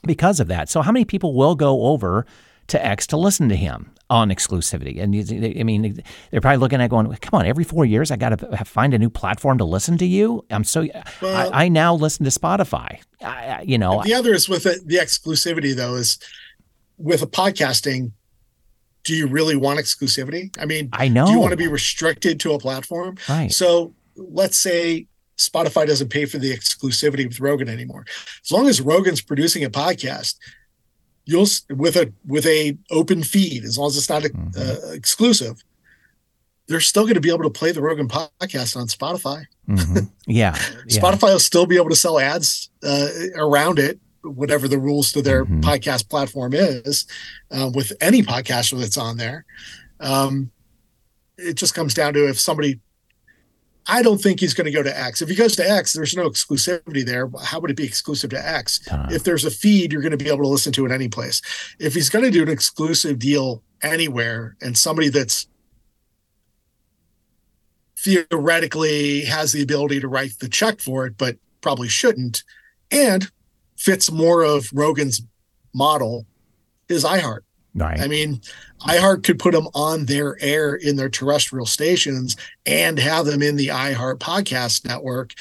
because 0.05 0.39
of 0.39 0.47
that. 0.47 0.69
So 0.69 0.81
how 0.81 0.91
many 0.91 1.05
people 1.05 1.33
will 1.33 1.55
go 1.55 1.83
over 1.83 2.25
to 2.67 2.83
X 2.83 3.05
to 3.07 3.17
listen 3.17 3.49
to 3.49 3.55
him 3.55 3.91
on 4.09 4.29
exclusivity? 4.29 5.01
And 5.01 5.59
I 5.59 5.63
mean, 5.63 6.03
they're 6.31 6.41
probably 6.41 6.57
looking 6.57 6.81
at 6.81 6.89
going, 6.89 7.13
"Come 7.17 7.39
on, 7.39 7.45
every 7.45 7.63
four 7.63 7.85
years 7.85 8.11
I 8.11 8.15
got 8.15 8.37
to 8.37 8.65
find 8.65 8.93
a 8.93 8.99
new 8.99 9.09
platform 9.09 9.57
to 9.57 9.65
listen 9.65 9.97
to 9.99 10.05
you." 10.05 10.45
I'm 10.49 10.63
so 10.63 10.87
well, 11.21 11.53
I, 11.53 11.65
I, 11.65 11.67
now 11.69 11.93
listen 11.93 12.23
to 12.25 12.31
Spotify. 12.31 12.99
I, 13.21 13.63
you 13.65 13.77
know, 13.77 14.01
the 14.03 14.13
other 14.13 14.33
is 14.33 14.49
with 14.49 14.63
the, 14.63 14.81
the 14.85 14.97
exclusivity 14.97 15.75
though 15.75 15.95
is 15.95 16.19
with 16.97 17.21
a 17.21 17.27
podcasting 17.27 18.11
do 19.05 19.15
you 19.15 19.27
really 19.27 19.55
want 19.55 19.79
exclusivity? 19.79 20.53
I 20.59 20.65
mean, 20.65 20.89
I 20.91 21.07
know. 21.07 21.27
Do 21.27 21.31
you 21.31 21.39
want 21.39 21.51
to 21.51 21.57
be 21.57 21.67
restricted 21.67 22.39
to 22.41 22.53
a 22.53 22.59
platform? 22.59 23.17
Right. 23.29 23.51
So 23.51 23.93
let's 24.15 24.57
say 24.57 25.07
Spotify 25.37 25.85
doesn't 25.85 26.09
pay 26.09 26.25
for 26.25 26.37
the 26.37 26.55
exclusivity 26.55 27.27
with 27.27 27.39
Rogan 27.39 27.69
anymore. 27.69 28.05
As 28.43 28.51
long 28.51 28.67
as 28.67 28.81
Rogan's 28.81 29.21
producing 29.21 29.63
a 29.63 29.69
podcast, 29.69 30.35
you'll 31.25 31.47
with 31.69 31.95
a 31.95 32.11
with 32.25 32.45
a 32.45 32.77
open 32.91 33.23
feed, 33.23 33.63
as 33.63 33.77
long 33.77 33.87
as 33.87 33.97
it's 33.97 34.09
not 34.09 34.23
mm-hmm. 34.23 34.49
uh, 34.57 34.93
exclusive, 34.93 35.63
they're 36.67 36.79
still 36.79 37.03
going 37.03 37.15
to 37.15 37.21
be 37.21 37.29
able 37.29 37.43
to 37.43 37.49
play 37.49 37.71
the 37.71 37.81
Rogan 37.81 38.07
podcast 38.07 38.77
on 38.77 38.87
Spotify. 38.87 39.45
Mm-hmm. 39.67 39.99
Yeah, 40.27 40.55
Spotify 40.87 41.27
yeah. 41.27 41.33
will 41.33 41.39
still 41.39 41.67
be 41.67 41.75
able 41.75 41.89
to 41.89 41.95
sell 41.95 42.17
ads 42.17 42.71
uh, 42.81 43.09
around 43.35 43.77
it 43.77 43.99
whatever 44.25 44.67
the 44.67 44.79
rules 44.79 45.11
to 45.11 45.21
their 45.21 45.45
mm-hmm. 45.45 45.61
podcast 45.61 46.09
platform 46.09 46.53
is 46.53 47.05
uh, 47.51 47.69
with 47.73 47.93
any 48.01 48.21
podcaster 48.23 48.79
that's 48.79 48.97
on 48.97 49.17
there. 49.17 49.45
Um, 49.99 50.51
it 51.37 51.55
just 51.55 51.73
comes 51.73 51.93
down 51.93 52.13
to 52.13 52.27
if 52.27 52.39
somebody, 52.39 52.79
I 53.87 54.01
don't 54.01 54.17
think 54.17 54.39
he's 54.39 54.53
going 54.53 54.65
to 54.65 54.71
go 54.71 54.81
to 54.81 54.99
X. 54.99 55.21
If 55.21 55.29
he 55.29 55.35
goes 55.35 55.55
to 55.57 55.69
X, 55.69 55.93
there's 55.93 56.15
no 56.15 56.27
exclusivity 56.27 57.05
there. 57.05 57.29
How 57.43 57.59
would 57.59 57.69
it 57.69 57.77
be 57.77 57.83
exclusive 57.83 58.31
to 58.31 58.47
X? 58.47 58.79
Uh-huh. 58.89 59.07
If 59.11 59.23
there's 59.23 59.45
a 59.45 59.51
feed, 59.51 59.91
you're 59.93 60.01
going 60.01 60.11
to 60.11 60.17
be 60.17 60.27
able 60.27 60.43
to 60.43 60.47
listen 60.47 60.73
to 60.73 60.85
it 60.85 60.91
any 60.91 61.07
place. 61.07 61.41
If 61.79 61.93
he's 61.93 62.09
going 62.09 62.25
to 62.25 62.31
do 62.31 62.41
an 62.41 62.49
exclusive 62.49 63.19
deal 63.19 63.61
anywhere 63.83 64.55
and 64.61 64.77
somebody 64.77 65.09
that's 65.09 65.47
theoretically 67.97 69.21
has 69.21 69.51
the 69.51 69.61
ability 69.61 69.99
to 69.99 70.07
write 70.07 70.39
the 70.39 70.49
check 70.49 70.79
for 70.79 71.05
it, 71.05 71.17
but 71.17 71.37
probably 71.61 71.87
shouldn't, 71.87 72.43
and 72.91 73.31
fits 73.77 74.11
more 74.11 74.43
of 74.43 74.69
Rogan's 74.73 75.21
model 75.73 76.25
is 76.87 77.03
iHeart. 77.03 77.41
Right. 77.75 77.99
I 77.99 78.07
mean, 78.07 78.41
iHeart 78.81 79.23
could 79.23 79.37
put 79.37 79.53
them 79.53 79.67
on 79.73 80.05
their 80.05 80.41
air 80.41 80.75
in 80.75 80.95
their 80.95 81.09
terrestrial 81.09 81.65
stations 81.65 82.37
and 82.65 82.97
have 82.97 83.25
them 83.25 83.41
in 83.41 83.57
the 83.57 83.67
iHeart 83.67 84.19
podcast 84.19 84.85
network. 84.85 85.33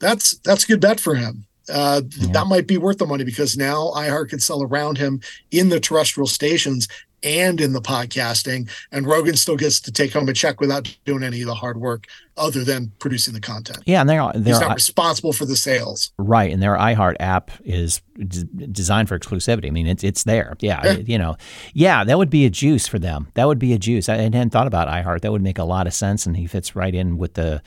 That's 0.00 0.38
that's 0.38 0.64
a 0.64 0.66
good 0.66 0.80
bet 0.80 0.98
for 0.98 1.14
him. 1.14 1.46
Uh, 1.72 2.02
yeah. 2.18 2.32
That 2.32 2.46
might 2.46 2.66
be 2.66 2.78
worth 2.78 2.98
the 2.98 3.06
money 3.06 3.24
because 3.24 3.56
now 3.56 3.90
iHeart 3.94 4.30
can 4.30 4.40
sell 4.40 4.62
around 4.62 4.98
him 4.98 5.20
in 5.50 5.68
the 5.68 5.80
terrestrial 5.80 6.26
stations 6.26 6.88
and 7.22 7.60
in 7.60 7.72
the 7.72 7.80
podcasting, 7.80 8.70
and 8.92 9.06
Rogan 9.06 9.36
still 9.36 9.56
gets 9.56 9.80
to 9.80 9.92
take 9.92 10.12
home 10.12 10.28
a 10.28 10.32
check 10.32 10.60
without 10.60 10.94
doing 11.04 11.22
any 11.22 11.40
of 11.42 11.46
the 11.46 11.54
hard 11.54 11.78
work 11.80 12.06
other 12.36 12.64
than 12.64 12.92
producing 12.98 13.34
the 13.34 13.40
content. 13.40 13.82
Yeah, 13.86 14.00
and 14.00 14.10
they're, 14.10 14.30
they're 14.34 14.54
he's 14.54 14.60
not 14.60 14.74
responsible 14.74 15.32
for 15.32 15.46
the 15.46 15.56
sales. 15.56 16.12
Right, 16.18 16.52
and 16.52 16.62
their 16.62 16.76
iHeart 16.76 17.16
app 17.20 17.50
is 17.64 18.02
d- 18.18 18.44
designed 18.70 19.08
for 19.08 19.18
exclusivity. 19.18 19.66
I 19.66 19.70
mean, 19.70 19.86
it's 19.86 20.04
it's 20.04 20.24
there. 20.24 20.56
Yeah, 20.60 20.80
yeah, 20.84 20.92
you 20.92 21.18
know, 21.18 21.36
yeah, 21.72 22.04
that 22.04 22.18
would 22.18 22.30
be 22.30 22.44
a 22.44 22.50
juice 22.50 22.86
for 22.86 22.98
them. 22.98 23.28
That 23.34 23.46
would 23.46 23.58
be 23.58 23.72
a 23.72 23.78
juice. 23.78 24.08
I 24.08 24.16
hadn't 24.16 24.50
thought 24.50 24.66
about 24.66 24.88
iHeart. 24.88 25.22
That 25.22 25.32
would 25.32 25.42
make 25.42 25.58
a 25.58 25.64
lot 25.64 25.86
of 25.86 25.94
sense, 25.94 26.26
and 26.26 26.36
he 26.36 26.46
fits 26.46 26.76
right 26.76 26.94
in 26.94 27.16
with 27.16 27.34
the 27.34 27.62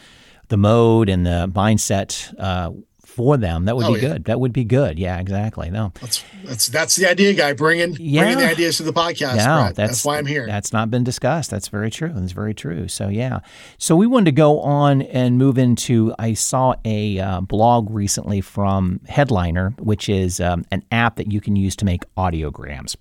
the 0.50 0.58
mode 0.58 1.10
and 1.10 1.26
the 1.26 1.52
mindset 1.54 2.34
uh, 2.40 2.72
for 3.20 3.36
them. 3.36 3.66
That 3.66 3.76
would 3.76 3.86
oh, 3.86 3.96
be 3.96 4.00
yeah. 4.00 4.14
good. 4.14 4.24
That 4.26 4.40
would 4.40 4.54
be 4.54 4.64
good. 4.64 4.98
Yeah, 4.98 5.20
exactly. 5.20 5.70
No, 5.70 5.92
that's 6.00 6.24
that's 6.46 6.68
that's 6.68 6.96
the 6.96 7.10
idea, 7.10 7.34
guy. 7.34 7.52
Bringing 7.52 7.98
yeah. 8.00 8.22
bringing 8.22 8.38
the 8.38 8.50
ideas 8.50 8.78
to 8.78 8.84
the 8.84 8.94
podcast. 8.94 9.36
Yeah, 9.36 9.64
that's, 9.64 9.76
that's 9.76 10.06
why 10.06 10.20
I'm 10.20 10.26
here. 10.26 10.48
That's 10.48 10.72
not 10.72 10.90
been 10.90 11.04
discussed. 11.04 11.52
That's 11.52 11.68
very 11.68 11.92
true. 11.92 12.14
That's 12.16 12.32
very 12.32 12.54
true. 12.54 12.88
So 12.88 13.10
yeah, 13.10 13.40
so 13.78 13.98
we 13.98 14.08
wanted 14.08 14.28
to 14.28 14.32
go 14.32 14.62
on 14.62 15.02
and 15.02 15.38
move 15.38 15.58
into. 15.58 16.14
I 16.18 16.34
saw 16.34 16.76
a 16.86 17.20
uh, 17.20 17.42
blog 17.42 17.90
recently 17.92 18.40
from 18.40 19.02
Headliner, 19.10 19.72
which 19.80 20.08
is 20.08 20.40
um, 20.40 20.64
an 20.72 20.86
app 20.90 21.18
that 21.18 21.30
you 21.30 21.42
can 21.42 21.58
use 21.58 21.76
to 21.76 21.86
make 21.86 22.04
audiograms. 22.16 22.96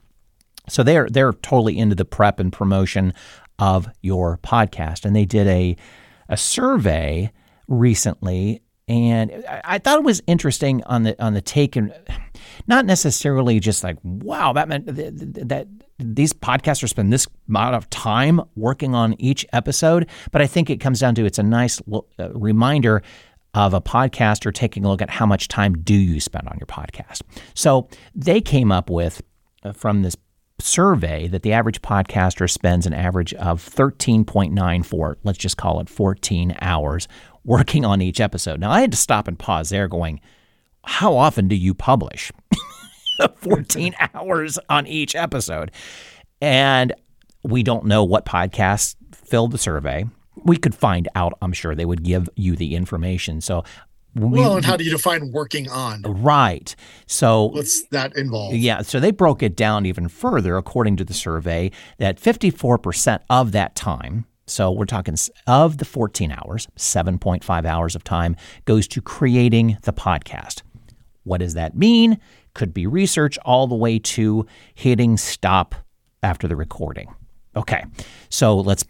So 0.69 0.83
they're 0.83 1.09
they're 1.09 1.33
totally 1.33 1.79
into 1.79 1.95
the 1.95 2.05
prep 2.05 2.41
and 2.41 2.53
promotion 2.53 3.15
of 3.61 3.89
your 4.03 4.39
podcast, 4.39 5.05
and 5.05 5.15
they 5.15 5.27
did 5.27 5.47
a 5.47 5.77
a 6.29 6.37
survey 6.37 7.31
recently, 7.69 8.63
and 8.89 9.45
I 9.65 9.79
thought 9.79 9.99
it 9.99 10.05
was 10.05 10.23
interesting 10.27 10.83
on 10.85 11.03
the 11.03 11.23
on 11.23 11.35
the 11.35 11.43
take 11.43 11.77
and 11.77 11.93
not 12.67 12.87
necessarily 12.87 13.61
just 13.61 13.85
like 13.85 13.97
wow 14.03 14.53
that 14.53 14.69
meant 14.69 14.87
that, 14.87 15.49
that 15.49 15.69
these 15.99 16.33
podcasters 16.33 16.91
spend 16.91 17.13
this 17.13 17.27
amount 17.49 17.75
of 17.75 17.91
time 17.91 18.41
working 18.55 18.95
on 18.95 19.15
each 19.19 19.45
episode, 19.53 20.09
but 20.31 20.41
I 20.41 20.47
think 20.47 20.71
it 20.71 20.79
comes 20.79 21.01
down 21.01 21.15
to 21.17 21.25
it's 21.25 21.39
a 21.39 21.43
nice 21.43 21.81
uh, 21.93 22.31
reminder 22.31 23.03
of 23.55 23.75
a 23.75 23.81
podcaster 23.81 24.53
taking 24.53 24.85
a 24.85 24.89
look 24.89 25.03
at 25.03 25.11
how 25.11 25.27
much 25.27 25.49
time 25.49 25.73
do 25.83 25.95
you 25.95 26.21
spend 26.21 26.47
on 26.49 26.57
your 26.59 26.67
podcast. 26.67 27.23
So 27.55 27.89
they 28.15 28.41
came 28.41 28.71
up 28.71 28.91
with 28.91 29.23
uh, 29.65 29.73
from 29.73 30.03
this 30.03 30.17
survey 30.61 31.29
that 31.29 31.43
the 31.43 31.53
average 31.53 31.81
podcaster 31.83 32.51
spends 32.51 32.87
an 32.87 32.93
average 32.93 33.33
of 33.35 33.63
13.94, 33.65 35.17
let's 35.23 35.39
just 35.39 35.57
call 35.57 35.81
it 35.81 35.89
14 35.89 36.57
hours 36.61 37.09
working 37.49 37.85
on 37.85 38.03
each 38.03 38.21
episode. 38.21 38.61
Now, 38.61 38.71
I 38.71 38.81
had 38.81 38.93
to 38.93 38.99
stop 38.99 39.27
and 39.27 39.39
pause 39.39 39.71
there 39.71 39.89
going, 39.89 40.21
how 40.85 41.17
often 41.17 41.49
do 41.49 41.57
you 41.57 41.75
publish? 41.75 42.31
14 43.37 43.95
hours 44.15 44.59
on 44.69 44.87
each 44.87 45.17
episode. 45.17 45.73
And 46.41 46.93
we 47.43 47.63
don't 47.63 47.87
know 47.87 48.05
what 48.05 48.27
podcasts 48.27 48.97
filled 49.13 49.53
the 49.53 49.59
survey. 49.59 50.05
We 50.45 50.57
could 50.57 50.75
find 50.75 51.09
out, 51.15 51.37
I'm 51.43 51.53
sure 51.53 51.75
they 51.75 51.87
would 51.87 52.05
give 52.05 52.29
you 52.37 52.55
the 52.55 52.77
information. 52.77 53.41
So 53.41 53.65
we, 54.15 54.41
well, 54.41 54.57
and 54.57 54.65
how 54.65 54.77
do 54.77 54.85
you 54.85 54.91
define 54.91 55.33
working 55.33 55.69
on? 55.69 56.03
Right. 56.03 56.75
So 57.07 57.47
what's 57.47 57.87
that 57.89 58.17
involve? 58.17 58.55
Yeah. 58.55 58.83
So 58.83 59.01
they 59.01 59.11
broke 59.11 59.43
it 59.43 59.57
down 59.57 59.87
even 59.87 60.09
further, 60.09 60.57
according 60.57 60.97
to 60.99 61.05
the 61.05 61.15
survey, 61.15 61.71
that 61.99 62.21
54% 62.21 63.21
of 63.31 63.53
that 63.53 63.75
time, 63.75 64.27
so 64.49 64.71
we're 64.71 64.85
talking 64.85 65.15
of 65.47 65.79
the 65.79 65.85
14 65.85 66.33
hours, 66.33 66.67
7.5 66.77 67.65
hours 67.65 67.95
of 67.95 68.05
time 68.05 68.37
goes 68.65 68.89
to 68.89 69.01
creating 69.01 69.79
the 69.83 69.93
podcast. 69.93 70.63
What 71.25 71.39
does 71.39 71.55
that 71.55 71.77
mean? 71.77 72.19
Could 72.55 72.73
be 72.73 72.87
research 72.87 73.39
all 73.45 73.67
the 73.67 73.75
way 73.75 73.99
to 73.99 74.47
hitting 74.75 75.17
stop 75.17 75.75
after 76.23 76.49
the 76.49 76.57
recording. 76.57 77.15
Okay. 77.55 77.85
So 78.31 78.57
let's, 78.57 78.85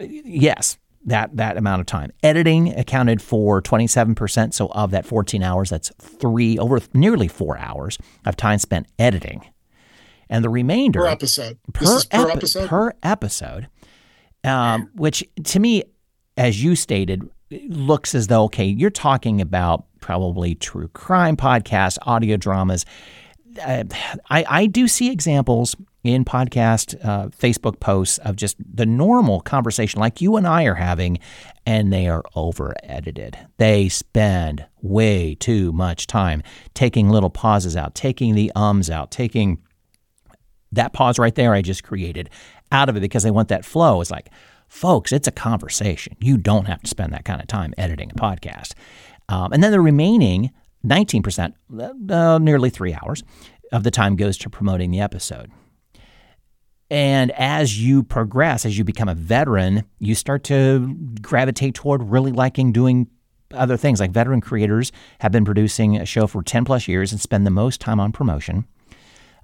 yes, 0.00 0.78
that 1.06 1.36
that 1.36 1.56
amount 1.56 1.80
of 1.80 1.86
time. 1.86 2.10
Editing 2.22 2.78
accounted 2.78 3.20
for 3.20 3.60
27%, 3.60 4.54
so 4.54 4.68
of 4.68 4.90
that 4.92 5.04
14 5.04 5.42
hours, 5.42 5.70
that's 5.70 5.90
3 6.00 6.58
over 6.58 6.80
nearly 6.94 7.28
4 7.28 7.58
hours 7.58 7.98
of 8.24 8.36
time 8.36 8.58
spent 8.58 8.86
editing. 8.98 9.44
And 10.30 10.42
the 10.42 10.48
remainder 10.48 11.00
per 11.00 11.06
episode. 11.06 11.58
Per, 11.72 11.84
per 11.84 12.22
epi- 12.22 12.32
episode. 12.32 12.68
Per 12.68 12.92
episode. 13.02 13.68
Um, 14.44 14.90
which 14.94 15.24
to 15.44 15.58
me 15.58 15.84
as 16.36 16.62
you 16.62 16.76
stated 16.76 17.28
looks 17.68 18.14
as 18.14 18.26
though 18.26 18.44
okay, 18.44 18.64
you're 18.64 18.90
talking 18.90 19.40
about 19.40 19.84
probably 20.00 20.54
true 20.54 20.88
crime 20.88 21.36
podcasts, 21.36 21.98
audio 22.02 22.36
dramas. 22.36 22.84
Uh, 23.64 23.84
I, 24.30 24.44
I 24.48 24.66
do 24.66 24.88
see 24.88 25.10
examples 25.10 25.76
in 26.02 26.24
podcast 26.24 27.02
uh, 27.02 27.28
Facebook 27.28 27.80
posts 27.80 28.18
of 28.18 28.36
just 28.36 28.56
the 28.58 28.84
normal 28.84 29.40
conversation 29.40 30.00
like 30.00 30.20
you 30.20 30.36
and 30.36 30.46
I 30.46 30.64
are 30.64 30.74
having, 30.74 31.18
and 31.64 31.92
they 31.92 32.08
are 32.08 32.22
over 32.34 32.74
edited. 32.82 33.38
They 33.56 33.88
spend 33.88 34.66
way 34.82 35.34
too 35.36 35.72
much 35.72 36.06
time 36.06 36.42
taking 36.74 37.08
little 37.08 37.30
pauses 37.30 37.76
out, 37.76 37.94
taking 37.94 38.34
the 38.34 38.52
ums 38.54 38.90
out, 38.90 39.10
taking 39.10 39.62
that 40.72 40.92
pause 40.92 41.18
right 41.18 41.34
there 41.34 41.54
I 41.54 41.62
just 41.62 41.84
created 41.84 42.28
out 42.72 42.88
of 42.88 42.96
it 42.96 43.00
because 43.00 43.22
they 43.22 43.30
want 43.30 43.48
that 43.48 43.64
flow. 43.64 44.00
It's 44.00 44.10
like, 44.10 44.30
folks, 44.68 45.12
it's 45.12 45.28
a 45.28 45.32
conversation. 45.32 46.16
You 46.20 46.36
don't 46.36 46.66
have 46.66 46.82
to 46.82 46.88
spend 46.88 47.12
that 47.12 47.24
kind 47.24 47.40
of 47.40 47.46
time 47.46 47.74
editing 47.78 48.10
a 48.10 48.14
podcast. 48.14 48.74
Um, 49.28 49.52
and 49.52 49.62
then 49.62 49.72
the 49.72 49.80
remaining 49.80 50.50
19%, 50.84 51.54
uh, 52.10 52.38
nearly 52.38 52.70
three 52.70 52.94
hours 52.94 53.22
of 53.72 53.82
the 53.82 53.90
time 53.90 54.16
goes 54.16 54.36
to 54.38 54.50
promoting 54.50 54.90
the 54.90 55.00
episode. 55.00 55.50
And 56.90 57.30
as 57.32 57.82
you 57.82 58.02
progress, 58.02 58.66
as 58.66 58.76
you 58.76 58.84
become 58.84 59.08
a 59.08 59.14
veteran, 59.14 59.84
you 59.98 60.14
start 60.14 60.44
to 60.44 60.94
gravitate 61.22 61.74
toward 61.74 62.02
really 62.02 62.30
liking 62.30 62.72
doing 62.72 63.08
other 63.52 63.76
things. 63.76 64.00
Like 64.00 64.10
veteran 64.10 64.40
creators 64.40 64.92
have 65.20 65.32
been 65.32 65.44
producing 65.44 65.96
a 65.96 66.04
show 66.04 66.26
for 66.26 66.42
10 66.42 66.64
plus 66.64 66.86
years 66.86 67.10
and 67.10 67.20
spend 67.20 67.46
the 67.46 67.50
most 67.50 67.80
time 67.80 68.00
on 68.00 68.12
promotion. 68.12 68.66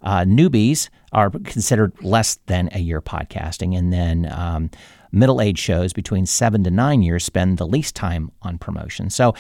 Uh, 0.03 0.21
newbies 0.21 0.89
are 1.13 1.31
considered 1.31 1.93
less 2.03 2.39
than 2.47 2.69
a 2.73 2.79
year 2.79 3.01
podcasting. 3.01 3.77
And 3.77 3.93
then 3.93 4.31
um, 4.33 4.71
middle 5.13 5.41
age 5.41 5.59
shows 5.59 5.93
between 5.93 6.27
seven 6.27 6.65
to 6.65 6.71
nine 6.71 7.03
years 7.03 7.25
spend 7.25 7.59
the 7.59 7.67
least 7.67 7.95
time 7.95 8.31
on 8.43 8.59
promotion. 8.59 9.11
So 9.11 9.35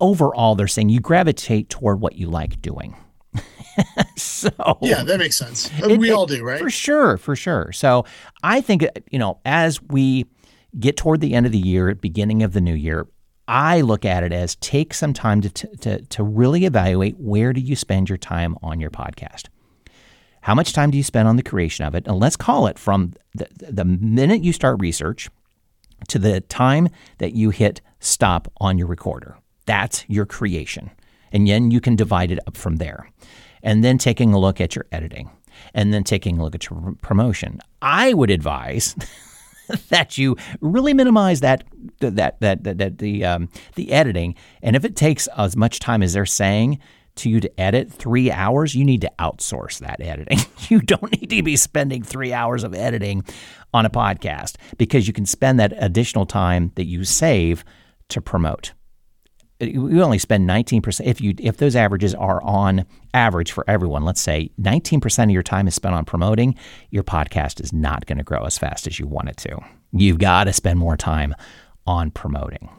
overall, 0.00 0.54
they're 0.54 0.68
saying 0.68 0.88
you 0.88 1.00
gravitate 1.00 1.68
toward 1.68 2.00
what 2.00 2.16
you 2.16 2.28
like 2.28 2.60
doing. 2.62 2.96
so 4.16 4.50
yeah, 4.80 5.04
that 5.04 5.18
makes 5.18 5.36
sense. 5.36 5.70
It, 5.78 5.98
we 5.98 6.10
it, 6.10 6.12
all 6.12 6.26
do, 6.26 6.42
right? 6.42 6.58
For 6.58 6.70
sure, 6.70 7.16
for 7.16 7.36
sure. 7.36 7.70
So 7.72 8.04
I 8.42 8.60
think 8.60 8.84
you 9.10 9.18
know, 9.18 9.38
as 9.44 9.80
we 9.80 10.26
get 10.78 10.96
toward 10.96 11.20
the 11.20 11.34
end 11.34 11.46
of 11.46 11.52
the 11.52 11.58
year, 11.58 11.94
beginning 11.94 12.42
of 12.42 12.52
the 12.52 12.60
new 12.60 12.74
year, 12.74 13.06
I 13.46 13.80
look 13.80 14.04
at 14.04 14.22
it 14.22 14.32
as 14.32 14.56
take 14.56 14.94
some 14.94 15.12
time 15.12 15.40
to, 15.40 15.50
to, 15.50 16.00
to 16.02 16.22
really 16.22 16.64
evaluate 16.64 17.16
where 17.18 17.52
do 17.52 17.60
you 17.60 17.74
spend 17.74 18.08
your 18.08 18.18
time 18.18 18.56
on 18.62 18.80
your 18.80 18.90
podcast. 18.90 19.46
How 20.42 20.54
much 20.54 20.72
time 20.72 20.90
do 20.90 20.96
you 20.96 21.04
spend 21.04 21.28
on 21.28 21.36
the 21.36 21.42
creation 21.42 21.84
of 21.84 21.94
it? 21.94 22.06
And 22.06 22.18
let's 22.18 22.36
call 22.36 22.66
it 22.66 22.78
from 22.78 23.12
the, 23.34 23.46
the 23.58 23.84
minute 23.84 24.42
you 24.42 24.52
start 24.52 24.80
research 24.80 25.28
to 26.08 26.18
the 26.18 26.40
time 26.40 26.88
that 27.18 27.34
you 27.34 27.50
hit 27.50 27.80
stop 28.00 28.50
on 28.58 28.78
your 28.78 28.86
recorder. 28.86 29.36
That's 29.66 30.04
your 30.08 30.26
creation. 30.26 30.90
And 31.32 31.46
then 31.46 31.70
you 31.70 31.80
can 31.80 31.94
divide 31.94 32.30
it 32.30 32.38
up 32.46 32.56
from 32.56 32.76
there. 32.76 33.10
And 33.62 33.84
then 33.84 33.98
taking 33.98 34.32
a 34.32 34.38
look 34.38 34.60
at 34.60 34.74
your 34.74 34.86
editing 34.90 35.30
and 35.74 35.92
then 35.92 36.04
taking 36.04 36.38
a 36.38 36.42
look 36.42 36.54
at 36.54 36.70
your 36.70 36.94
promotion. 37.02 37.60
I 37.82 38.14
would 38.14 38.30
advise 38.30 38.96
that 39.88 40.18
you 40.18 40.36
really 40.60 40.94
minimize 40.94 41.40
that 41.40 41.64
that 41.98 42.16
that 42.16 42.40
that, 42.40 42.78
that 42.78 42.98
the 42.98 43.24
um, 43.24 43.48
the 43.74 43.92
editing. 43.92 44.34
And 44.62 44.76
if 44.76 44.84
it 44.84 44.96
takes 44.96 45.28
as 45.36 45.56
much 45.56 45.78
time 45.78 46.02
as 46.02 46.14
they're 46.14 46.26
saying 46.26 46.78
to 47.16 47.28
you 47.28 47.40
to 47.40 47.60
edit 47.60 47.92
three 47.92 48.30
hours, 48.30 48.74
you 48.74 48.84
need 48.84 49.00
to 49.02 49.12
outsource 49.18 49.78
that 49.80 50.00
editing. 50.00 50.38
you 50.68 50.80
don't 50.80 51.12
need 51.12 51.30
to 51.30 51.42
be 51.42 51.56
spending 51.56 52.02
three 52.02 52.32
hours 52.32 52.64
of 52.64 52.74
editing 52.74 53.24
on 53.72 53.86
a 53.86 53.90
podcast 53.90 54.56
because 54.78 55.06
you 55.06 55.12
can 55.12 55.26
spend 55.26 55.60
that 55.60 55.72
additional 55.76 56.26
time 56.26 56.72
that 56.76 56.86
you 56.86 57.04
save 57.04 57.64
to 58.08 58.20
promote. 58.20 58.72
You 59.60 60.02
only 60.02 60.18
spend 60.18 60.48
19% 60.48 61.02
if 61.04 61.20
you 61.20 61.34
if 61.38 61.58
those 61.58 61.76
averages 61.76 62.14
are 62.14 62.42
on 62.42 62.86
average 63.12 63.52
for 63.52 63.62
everyone 63.68 64.04
let's 64.04 64.20
say 64.20 64.50
19% 64.58 65.24
of 65.24 65.30
your 65.30 65.42
time 65.42 65.68
is 65.68 65.74
spent 65.74 65.94
on 65.94 66.06
promoting 66.06 66.54
your 66.88 67.02
podcast 67.02 67.62
is 67.62 67.70
not 67.70 68.06
going 68.06 68.16
to 68.16 68.24
grow 68.24 68.44
as 68.44 68.56
fast 68.56 68.86
as 68.86 68.98
you 68.98 69.06
want 69.06 69.28
it 69.28 69.36
to. 69.36 69.58
You've 69.92 70.18
got 70.18 70.44
to 70.44 70.54
spend 70.54 70.78
more 70.78 70.96
time 70.96 71.34
on 71.86 72.10
promoting. 72.10 72.70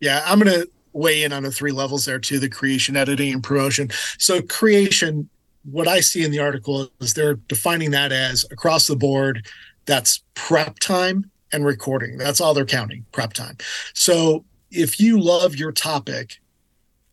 Yeah 0.00 0.22
i'm 0.26 0.38
going 0.38 0.60
to 0.60 0.68
weigh 0.94 1.22
in 1.22 1.32
on 1.32 1.42
the 1.42 1.50
three 1.50 1.72
levels 1.72 2.06
there 2.06 2.18
too 2.18 2.38
the 2.38 2.48
creation 2.48 2.96
editing 2.96 3.32
and 3.32 3.42
promotion 3.42 3.90
so 4.18 4.40
creation 4.42 5.28
what 5.70 5.88
i 5.88 6.00
see 6.00 6.24
in 6.24 6.30
the 6.30 6.38
article 6.38 6.88
is 7.00 7.14
they're 7.14 7.34
defining 7.34 7.90
that 7.90 8.12
as 8.12 8.44
across 8.50 8.86
the 8.86 8.96
board 8.96 9.46
that's 9.86 10.22
prep 10.34 10.78
time 10.78 11.30
and 11.52 11.66
recording 11.66 12.16
that's 12.16 12.40
all 12.40 12.54
they're 12.54 12.64
counting 12.64 13.04
prep 13.12 13.32
time 13.32 13.56
so 13.92 14.44
if 14.74 15.00
you 15.00 15.20
love 15.20 15.56
your 15.56 15.72
topic, 15.72 16.40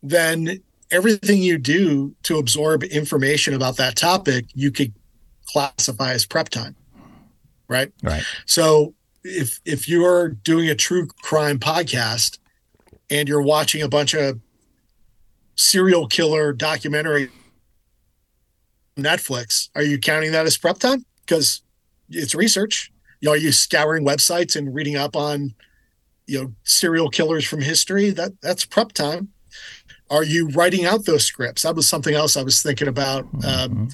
then 0.01 0.61
everything 0.89 1.41
you 1.41 1.57
do 1.57 2.13
to 2.23 2.37
absorb 2.37 2.83
information 2.83 3.53
about 3.53 3.77
that 3.77 3.95
topic, 3.95 4.45
you 4.53 4.71
could 4.71 4.93
classify 5.45 6.11
as 6.11 6.25
prep 6.25 6.49
time. 6.49 6.75
Right. 7.67 7.91
Right. 8.03 8.23
So 8.45 8.93
if 9.23 9.61
if 9.63 9.87
you're 9.87 10.29
doing 10.29 10.69
a 10.69 10.75
true 10.75 11.07
crime 11.07 11.59
podcast 11.59 12.39
and 13.11 13.27
you're 13.29 13.41
watching 13.41 13.83
a 13.83 13.89
bunch 13.89 14.15
of 14.15 14.39
serial 15.55 16.07
killer 16.07 16.53
documentary 16.53 17.29
Netflix, 18.97 19.69
are 19.75 19.83
you 19.83 19.99
counting 19.99 20.31
that 20.31 20.45
as 20.45 20.57
prep 20.57 20.79
time? 20.79 21.05
Because 21.21 21.61
it's 22.09 22.33
research. 22.33 22.91
You 23.19 23.27
know, 23.27 23.33
are 23.33 23.37
you 23.37 23.51
scouring 23.51 24.03
websites 24.03 24.55
and 24.55 24.73
reading 24.73 24.95
up 24.95 25.15
on 25.15 25.53
you 26.27 26.41
know 26.41 26.53
serial 26.63 27.09
killers 27.09 27.45
from 27.45 27.61
history 27.61 28.09
that 28.11 28.31
that's 28.41 28.65
prep 28.65 28.93
time 28.93 29.29
Are 30.09 30.23
you 30.23 30.49
writing 30.49 30.85
out 30.85 31.05
those 31.05 31.25
scripts? 31.25 31.63
That 31.63 31.75
was 31.75 31.87
something 31.87 32.15
else 32.15 32.37
I 32.37 32.43
was 32.43 32.61
thinking 32.61 32.87
about. 32.87 33.25
Um, 33.25 33.41
mm-hmm. 33.41 33.81
Um, 33.81 33.89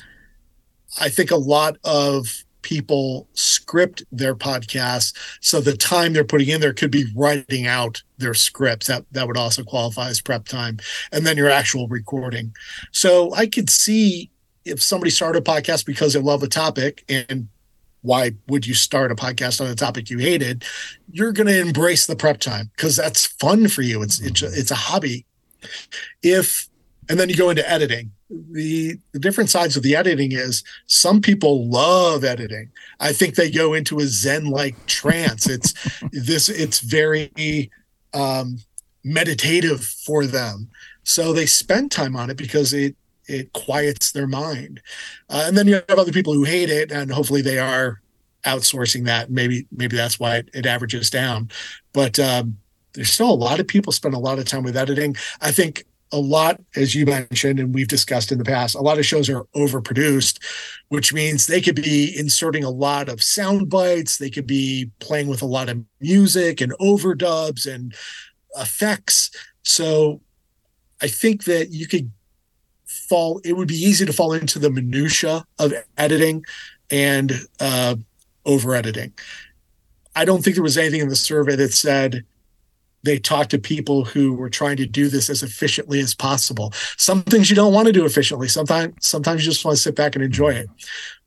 I 1.00 1.10
think 1.10 1.32
a 1.32 1.38
lot 1.38 1.78
of 1.84 2.44
people 2.68 3.30
script 3.32 4.04
their 4.12 4.36
podcasts. 4.36 5.16
So 5.40 5.62
the 5.62 5.78
time 5.78 6.12
they're 6.12 6.26
putting 6.26 6.50
in 6.50 6.60
there 6.60 6.74
could 6.74 6.92
be 6.92 7.06
writing 7.16 7.66
out 7.66 8.04
their 8.18 8.34
scripts. 8.34 8.88
That 8.88 9.06
that 9.14 9.26
would 9.26 9.38
also 9.38 9.64
qualify 9.64 10.10
as 10.10 10.20
prep 10.20 10.50
time. 10.50 10.80
And 11.14 11.26
then 11.26 11.38
your 11.38 11.50
actual 11.50 11.88
recording. 11.88 12.54
So 12.92 13.34
i 13.36 13.48
could 13.48 13.70
see 13.70 14.30
if 14.66 14.82
somebody 14.82 15.12
started 15.12 15.48
a 15.48 15.52
podcast 15.52 15.86
because 15.86 16.12
they 16.12 16.20
love 16.20 16.44
a 16.44 16.48
topic 16.48 17.06
and 17.08 17.48
why 18.02 18.32
would 18.50 18.68
you 18.68 18.74
start 18.74 19.14
a 19.14 19.16
podcast 19.16 19.62
on 19.62 19.68
a 19.68 19.76
topic 19.76 20.10
you 20.10 20.18
hated? 20.18 20.66
You're 21.10 21.32
going 21.32 21.48
to 21.48 21.60
embrace 21.60 22.06
the 22.06 22.18
prep 22.18 22.40
time 22.40 22.70
because 22.76 22.98
that's 22.98 23.26
fun 23.26 23.70
for 23.70 23.82
you. 23.82 24.02
It's 24.02 24.20
it's 24.20 24.42
a, 24.42 24.48
it's 24.48 24.72
a 24.72 24.76
hobby. 24.76 25.26
If 26.22 26.68
and 27.10 27.20
then 27.20 27.30
you 27.30 27.36
go 27.36 27.50
into 27.50 27.70
editing. 27.70 28.12
The, 28.30 29.00
the 29.14 29.20
different 29.20 29.50
sides 29.50 29.78
of 29.78 29.84
the 29.84 29.96
editing 29.96 30.32
is 30.34 30.64
some 30.88 31.22
people 31.22 31.70
love 31.70 32.24
editing. 32.24 32.72
I 33.00 33.14
think 33.14 33.36
they 33.36 33.50
go 33.50 33.74
into 33.74 34.00
a 34.00 34.06
zen 34.06 34.46
like 34.46 34.86
trance. 34.86 35.48
It's 35.48 35.74
this 36.12 36.50
it's 36.50 36.80
very 36.80 37.72
um, 38.14 38.60
meditative 39.04 39.84
for 39.84 40.26
them. 40.26 40.70
So 41.04 41.32
they 41.32 41.46
spend 41.46 41.92
time 41.92 42.16
on 42.16 42.30
it 42.30 42.38
because 42.38 42.74
it 42.74 42.96
it 43.28 43.54
quiets 43.54 44.12
their 44.12 44.28
mind. 44.28 44.82
Uh, 45.30 45.46
and 45.48 45.58
then 45.58 45.68
you 45.68 45.76
have 45.76 46.00
other 46.00 46.14
people 46.14 46.34
who 46.34 46.44
hate 46.44 46.70
it 46.70 46.92
and 46.92 47.12
hopefully 47.12 47.42
they 47.42 47.60
are 47.60 48.02
outsourcing 48.46 49.06
that. 49.06 49.30
Maybe 49.30 49.68
maybe 49.72 49.96
that's 49.96 50.20
why 50.20 50.38
it, 50.38 50.50
it 50.54 50.66
averages 50.66 51.10
down. 51.10 51.50
But 51.94 52.20
um, 52.20 52.58
there's 52.94 53.12
still 53.12 53.32
a 53.32 53.34
lot 53.34 53.60
of 53.60 53.68
people 53.68 53.94
spend 53.94 54.16
a 54.16 54.20
lot 54.20 54.40
of 54.40 54.46
time 54.46 54.64
with 54.64 54.76
editing. 54.76 55.16
I 55.42 55.52
think 55.52 55.86
a 56.12 56.20
lot, 56.20 56.62
as 56.76 56.96
you 56.96 57.06
mentioned, 57.06 57.60
and 57.60 57.74
we've 57.74 57.88
discussed 57.88 58.32
in 58.32 58.38
the 58.38 58.46
past, 58.46 58.76
a 58.76 58.82
lot 58.82 58.98
of 58.98 59.06
shows 59.06 59.30
are 59.30 59.44
overproduced, 59.56 60.40
which 60.90 61.14
means 61.14 61.48
they 61.48 61.62
could 61.62 61.76
be 61.76 62.18
inserting 62.18 62.64
a 62.64 62.70
lot 62.70 63.10
of 63.10 63.22
sound 63.22 63.70
bites. 63.70 64.18
They 64.18 64.30
could 64.30 64.48
be 64.48 64.92
playing 65.00 65.28
with 65.28 65.42
a 65.42 65.46
lot 65.46 65.70
of 65.70 65.84
music 66.00 66.62
and 66.62 66.72
overdubs 66.80 67.72
and 67.72 67.94
effects. 68.58 69.32
So 69.64 70.22
I 71.02 71.08
think 71.08 71.44
that 71.44 71.72
you 71.72 71.88
could 71.88 72.12
fall, 72.86 73.42
it 73.44 73.54
would 73.54 73.68
be 73.68 73.76
easy 73.76 74.06
to 74.06 74.14
fall 74.14 74.34
into 74.34 74.60
the 74.60 74.72
minutia 74.72 75.46
of 75.60 75.74
editing 75.98 76.44
and 76.90 77.34
uh, 77.60 77.96
over 78.46 78.74
editing. 78.74 79.14
I 80.16 80.26
don't 80.26 80.44
think 80.44 80.56
there 80.56 80.64
was 80.64 80.78
anything 80.78 81.02
in 81.02 81.10
the 81.10 81.16
survey 81.16 81.56
that 81.58 81.74
said, 81.74 82.24
they 83.08 83.18
talked 83.18 83.52
to 83.52 83.60
people 83.60 84.04
who 84.04 84.34
were 84.34 84.50
trying 84.50 84.78
to 84.78 84.86
do 84.86 85.08
this 85.08 85.30
as 85.30 85.44
efficiently 85.44 86.00
as 86.00 86.14
possible. 86.14 86.74
Some 86.98 87.24
things 87.24 87.50
you 87.50 87.56
don't 87.56 87.74
want 87.74 87.88
to 87.88 87.94
do 87.94 88.06
efficiently. 88.06 88.48
Sometimes 88.48 88.94
sometimes 89.00 89.46
you 89.46 89.52
just 89.52 89.64
want 89.64 89.78
to 89.78 89.82
sit 89.82 89.96
back 89.96 90.16
and 90.16 90.24
enjoy 90.24 90.50
it. 90.50 90.70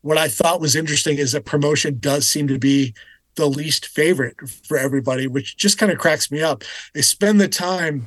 What 0.03 0.19
I 0.19 0.29
thought 0.29 0.61
was 0.61 0.77
interesting 0.77 1.19
is 1.19 1.33
that 1.33 1.45
promotion 1.45 1.99
does 1.99 2.29
seem 2.29 2.49
to 2.49 2.59
be 2.59 2.95
the 3.37 3.47
least 3.47 3.87
favorite 3.87 4.37
for 4.67 4.77
everybody, 4.77 5.27
which 5.27 5.57
just 5.57 5.79
kind 5.79 5.93
of 5.93 5.99
cracks 5.99 6.31
me 6.31 6.43
up. 6.43 6.65
They 6.95 7.03
spend 7.03 7.41
the 7.41 7.49
time 7.49 8.07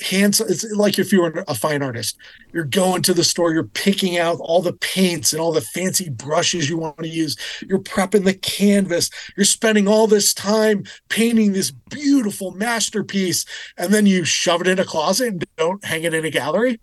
hands 0.00 0.40
it's 0.40 0.64
like 0.72 0.98
if 0.98 1.12
you 1.12 1.22
were 1.22 1.44
a 1.46 1.54
fine 1.54 1.82
artist. 1.82 2.16
You're 2.52 2.64
going 2.64 3.02
to 3.02 3.14
the 3.14 3.24
store 3.24 3.52
you're 3.52 3.64
picking 3.64 4.18
out 4.18 4.38
all 4.40 4.60
the 4.60 4.72
paints 4.72 5.32
and 5.32 5.40
all 5.40 5.52
the 5.52 5.60
fancy 5.60 6.08
brushes 6.08 6.68
you 6.68 6.76
want 6.76 6.98
to 6.98 7.08
use. 7.08 7.36
You're 7.66 7.80
prepping 7.80 8.24
the 8.24 8.34
canvas. 8.34 9.10
You're 9.36 9.44
spending 9.44 9.86
all 9.86 10.06
this 10.06 10.34
time 10.34 10.84
painting 11.08 11.52
this 11.52 11.70
beautiful 11.70 12.50
masterpiece 12.52 13.44
and 13.76 13.92
then 13.92 14.06
you 14.06 14.24
shove 14.24 14.60
it 14.60 14.66
in 14.66 14.78
a 14.78 14.84
closet 14.84 15.28
and 15.28 15.44
don't 15.56 15.84
hang 15.84 16.02
it 16.02 16.14
in 16.14 16.24
a 16.24 16.30
gallery? 16.30 16.80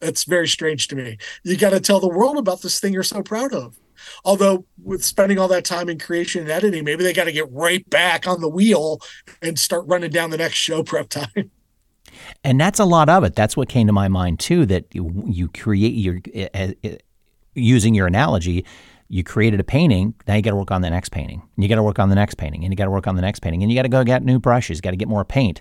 That's 0.00 0.24
very 0.24 0.48
strange 0.48 0.88
to 0.88 0.96
me. 0.96 1.18
You 1.44 1.56
got 1.56 1.70
to 1.70 1.80
tell 1.80 2.00
the 2.00 2.08
world 2.08 2.36
about 2.36 2.62
this 2.62 2.80
thing 2.80 2.92
you're 2.92 3.02
so 3.02 3.22
proud 3.22 3.54
of. 3.54 3.78
Although 4.24 4.66
with 4.82 5.04
spending 5.04 5.38
all 5.38 5.48
that 5.48 5.64
time 5.64 5.88
in 5.88 5.98
creation 5.98 6.42
and 6.42 6.50
editing 6.50 6.84
maybe 6.84 7.04
they 7.04 7.12
got 7.12 7.24
to 7.24 7.32
get 7.32 7.50
right 7.50 7.88
back 7.88 8.26
on 8.26 8.40
the 8.40 8.48
wheel 8.48 9.00
and 9.40 9.58
start 9.58 9.86
running 9.86 10.10
down 10.10 10.30
the 10.30 10.36
next 10.36 10.56
show 10.56 10.82
prep 10.82 11.08
time 11.08 11.50
and 12.42 12.60
that's 12.60 12.78
a 12.78 12.84
lot 12.84 13.08
of 13.08 13.24
it. 13.24 13.34
That's 13.34 13.56
what 13.56 13.68
came 13.68 13.86
to 13.86 13.92
my 13.92 14.08
mind 14.08 14.40
too. 14.40 14.66
That 14.66 14.94
you, 14.94 15.24
you 15.26 15.48
create 15.48 15.94
your 15.94 16.20
uh, 16.36 16.68
uh, 16.84 16.88
using 17.54 17.94
your 17.94 18.06
analogy. 18.06 18.64
You 19.08 19.22
created 19.22 19.60
a 19.60 19.64
painting. 19.64 20.14
Now 20.26 20.34
you 20.34 20.42
got 20.42 20.50
to 20.50 20.56
work 20.56 20.70
on 20.70 20.80
the 20.80 20.90
next 20.90 21.10
painting. 21.10 21.42
And 21.54 21.62
you 21.62 21.68
got 21.68 21.76
to 21.76 21.82
work 21.82 21.98
on 21.98 22.08
the 22.08 22.14
next 22.14 22.36
painting, 22.36 22.64
and 22.64 22.72
you 22.72 22.76
got 22.76 22.86
to 22.86 22.90
work 22.90 23.06
on 23.06 23.16
the 23.16 23.22
next 23.22 23.40
painting, 23.40 23.62
and 23.62 23.70
you 23.70 23.78
got 23.78 23.82
to 23.82 23.88
go 23.88 24.02
get 24.02 24.24
new 24.24 24.38
brushes. 24.38 24.80
Got 24.80 24.90
to 24.90 24.96
get 24.96 25.08
more 25.08 25.24
paint. 25.24 25.60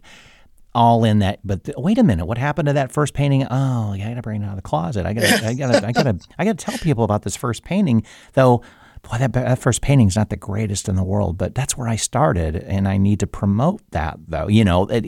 All 0.76 1.04
in 1.04 1.20
that, 1.20 1.40
but 1.44 1.70
wait 1.78 2.00
a 2.00 2.04
minute, 2.04 2.26
what 2.26 2.40
happened 2.40 2.66
to 2.66 2.74
that 2.74 2.92
first 2.92 3.14
painting? 3.14 3.44
Oh, 3.44 3.92
I 3.92 4.00
got 4.00 4.16
to 4.16 4.24
bring 4.24 4.42
it 4.42 4.46
out 4.46 4.52
of 4.52 4.56
the 4.56 4.64
closet. 4.64 5.06
I 5.06 5.14
got 5.14 5.22
to, 5.22 5.46
I 5.46 5.54
got 5.54 5.72
to, 5.72 5.88
I 5.88 5.92
got 5.92 6.04
to, 6.04 6.20
I 6.40 6.46
got 6.46 6.58
to 6.58 6.66
tell 6.66 6.80
people 6.80 7.04
about 7.04 7.22
this 7.22 7.36
first 7.36 7.64
painting. 7.64 8.04
Though 8.34 8.64
boy, 9.04 9.18
that, 9.18 9.34
that 9.34 9.60
first 9.60 9.82
painting's 9.82 10.16
not 10.16 10.30
the 10.30 10.38
greatest 10.38 10.90
in 10.90 10.96
the 10.96 11.04
world, 11.04 11.38
but 11.38 11.54
that's 11.54 11.78
where 11.78 11.88
I 11.88 11.96
started, 11.96 12.56
and 12.56 12.88
I 12.88 12.98
need 12.98 13.20
to 13.20 13.28
promote 13.28 13.82
that, 13.92 14.18
though. 14.28 14.48
You 14.48 14.64
know, 14.64 14.86
that 14.86 15.04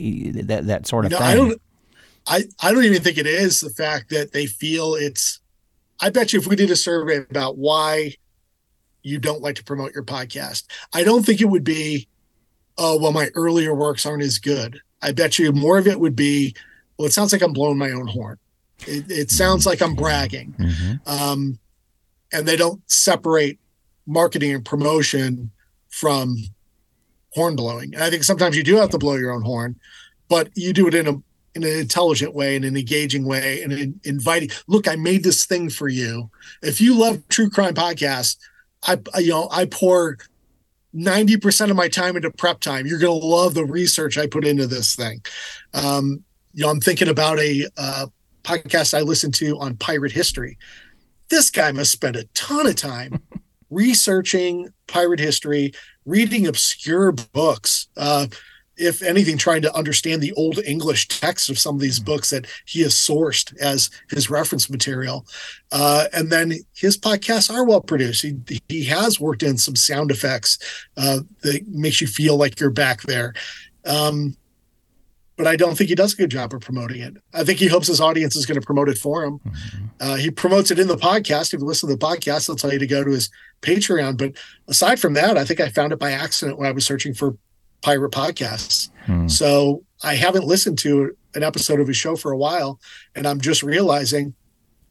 that, 0.46 0.66
that 0.66 0.86
sort 0.86 1.06
of 1.06 1.12
you 1.12 1.18
know, 1.18 1.24
thing. 1.24 1.28
I 1.28 1.34
don't, 1.34 1.62
I, 2.26 2.44
I 2.60 2.72
don't 2.72 2.84
even 2.84 3.02
think 3.02 3.18
it 3.18 3.26
is 3.26 3.60
the 3.60 3.70
fact 3.70 4.10
that 4.10 4.32
they 4.32 4.46
feel 4.46 4.94
it's. 4.94 5.40
I 6.00 6.10
bet 6.10 6.32
you 6.32 6.38
if 6.38 6.46
we 6.46 6.56
did 6.56 6.70
a 6.70 6.76
survey 6.76 7.18
about 7.30 7.56
why 7.56 8.14
you 9.02 9.18
don't 9.18 9.40
like 9.40 9.54
to 9.54 9.64
promote 9.64 9.94
your 9.94 10.04
podcast, 10.04 10.64
I 10.92 11.04
don't 11.04 11.24
think 11.24 11.40
it 11.40 11.46
would 11.46 11.64
be, 11.64 12.08
oh, 12.76 12.98
well, 13.00 13.12
my 13.12 13.30
earlier 13.34 13.74
works 13.74 14.04
aren't 14.04 14.22
as 14.22 14.38
good. 14.38 14.80
I 15.00 15.12
bet 15.12 15.38
you 15.38 15.52
more 15.52 15.78
of 15.78 15.86
it 15.86 16.00
would 16.00 16.16
be, 16.16 16.54
well, 16.98 17.06
it 17.06 17.12
sounds 17.12 17.32
like 17.32 17.40
I'm 17.40 17.52
blowing 17.52 17.78
my 17.78 17.92
own 17.92 18.08
horn. 18.08 18.38
It, 18.80 19.10
it 19.10 19.30
sounds 19.30 19.64
like 19.64 19.80
I'm 19.80 19.94
bragging. 19.94 20.54
Mm-hmm. 20.58 21.08
Um, 21.08 21.58
and 22.32 22.46
they 22.46 22.56
don't 22.56 22.82
separate 22.90 23.58
marketing 24.06 24.54
and 24.54 24.64
promotion 24.64 25.50
from 25.88 26.36
horn 27.32 27.56
blowing. 27.56 27.94
And 27.94 28.02
I 28.02 28.10
think 28.10 28.24
sometimes 28.24 28.56
you 28.56 28.62
do 28.62 28.76
have 28.76 28.90
to 28.90 28.98
blow 28.98 29.14
your 29.14 29.32
own 29.32 29.42
horn, 29.42 29.76
but 30.28 30.48
you 30.54 30.72
do 30.72 30.88
it 30.88 30.94
in 30.94 31.06
a 31.06 31.22
in 31.54 31.64
an 31.64 31.78
intelligent 31.78 32.34
way, 32.34 32.54
in 32.54 32.64
an 32.64 32.76
engaging 32.76 33.24
way, 33.24 33.62
and 33.62 33.72
in 33.72 34.00
inviting. 34.04 34.50
Look, 34.66 34.86
I 34.86 34.96
made 34.96 35.24
this 35.24 35.46
thing 35.46 35.70
for 35.70 35.88
you. 35.88 36.30
If 36.62 36.80
you 36.80 36.94
love 36.94 37.26
true 37.28 37.48
crime 37.48 37.74
podcasts, 37.74 38.36
I 38.86 38.98
you 39.18 39.30
know 39.30 39.48
I 39.50 39.64
pour 39.66 40.18
90% 40.94 41.70
of 41.70 41.76
my 41.76 41.88
time 41.88 42.16
into 42.16 42.30
prep 42.30 42.60
time. 42.60 42.86
You're 42.86 42.98
going 42.98 43.20
to 43.20 43.26
love 43.26 43.54
the 43.54 43.64
research 43.64 44.16
I 44.16 44.26
put 44.26 44.46
into 44.46 44.66
this 44.66 44.94
thing. 44.96 45.22
Um, 45.74 46.24
you 46.54 46.64
know, 46.64 46.70
I'm 46.70 46.80
thinking 46.80 47.08
about 47.08 47.38
a 47.38 47.66
uh, 47.76 48.06
podcast 48.42 48.96
I 48.96 49.02
listened 49.02 49.34
to 49.34 49.58
on 49.58 49.76
pirate 49.76 50.12
history. 50.12 50.56
This 51.28 51.50
guy 51.50 51.70
must 51.72 51.90
spend 51.90 52.16
a 52.16 52.24
ton 52.32 52.66
of 52.66 52.76
time 52.76 53.20
researching 53.70 54.68
pirate 54.86 55.20
history, 55.20 55.72
reading 56.04 56.46
obscure 56.46 57.12
books. 57.12 57.88
Uh, 57.96 58.26
if 58.78 59.02
anything, 59.02 59.38
trying 59.38 59.62
to 59.62 59.74
understand 59.74 60.20
the 60.20 60.32
old 60.34 60.58
English 60.58 61.08
text 61.08 61.48
of 61.48 61.58
some 61.58 61.74
of 61.74 61.80
these 61.80 61.98
books 61.98 62.28
that 62.28 62.46
he 62.66 62.82
has 62.82 62.92
sourced 62.92 63.56
as 63.58 63.88
his 64.10 64.28
reference 64.28 64.68
material. 64.68 65.26
Uh, 65.72 66.06
and 66.12 66.30
then 66.30 66.52
his 66.74 66.98
podcasts 66.98 67.52
are 67.52 67.64
well 67.64 67.80
produced. 67.80 68.22
He, 68.22 68.60
he 68.68 68.84
has 68.84 69.18
worked 69.18 69.42
in 69.42 69.56
some 69.56 69.76
sound 69.76 70.10
effects 70.10 70.58
uh, 70.98 71.20
that 71.40 71.66
makes 71.68 72.02
you 72.02 72.06
feel 72.06 72.36
like 72.36 72.60
you're 72.60 72.70
back 72.70 73.00
there. 73.02 73.32
Um, 73.86 74.36
but 75.36 75.46
I 75.46 75.56
don't 75.56 75.76
think 75.76 75.90
he 75.90 75.94
does 75.94 76.14
a 76.14 76.16
good 76.16 76.30
job 76.30 76.54
of 76.54 76.60
promoting 76.60 77.02
it. 77.02 77.16
I 77.34 77.44
think 77.44 77.58
he 77.58 77.68
hopes 77.68 77.88
his 77.88 78.00
audience 78.00 78.36
is 78.36 78.46
going 78.46 78.58
to 78.58 78.64
promote 78.64 78.88
it 78.88 78.96
for 78.96 79.22
him. 79.22 79.38
Mm-hmm. 79.38 79.86
Uh, 80.00 80.16
he 80.16 80.30
promotes 80.30 80.70
it 80.70 80.78
in 80.78 80.88
the 80.88 80.96
podcast. 80.96 81.52
If 81.52 81.60
you 81.60 81.66
listen 81.66 81.88
to 81.88 81.94
the 81.94 82.04
podcast, 82.04 82.46
they'll 82.46 82.56
tell 82.56 82.72
you 82.72 82.78
to 82.78 82.86
go 82.86 83.04
to 83.04 83.10
his 83.10 83.30
Patreon. 83.60 84.16
But 84.16 84.32
aside 84.66 84.98
from 84.98 85.14
that, 85.14 85.36
I 85.36 85.44
think 85.44 85.60
I 85.60 85.68
found 85.68 85.92
it 85.92 85.98
by 85.98 86.12
accident 86.12 86.58
when 86.58 86.66
I 86.66 86.72
was 86.72 86.86
searching 86.86 87.12
for 87.12 87.36
pirate 87.82 88.12
podcasts. 88.12 88.90
Hmm. 89.04 89.28
So 89.28 89.84
I 90.02 90.14
haven't 90.14 90.46
listened 90.46 90.78
to 90.78 91.14
an 91.34 91.42
episode 91.42 91.80
of 91.80 91.86
his 91.86 91.96
show 91.98 92.16
for 92.16 92.32
a 92.32 92.38
while, 92.38 92.80
and 93.14 93.26
I'm 93.26 93.40
just 93.40 93.62
realizing 93.62 94.34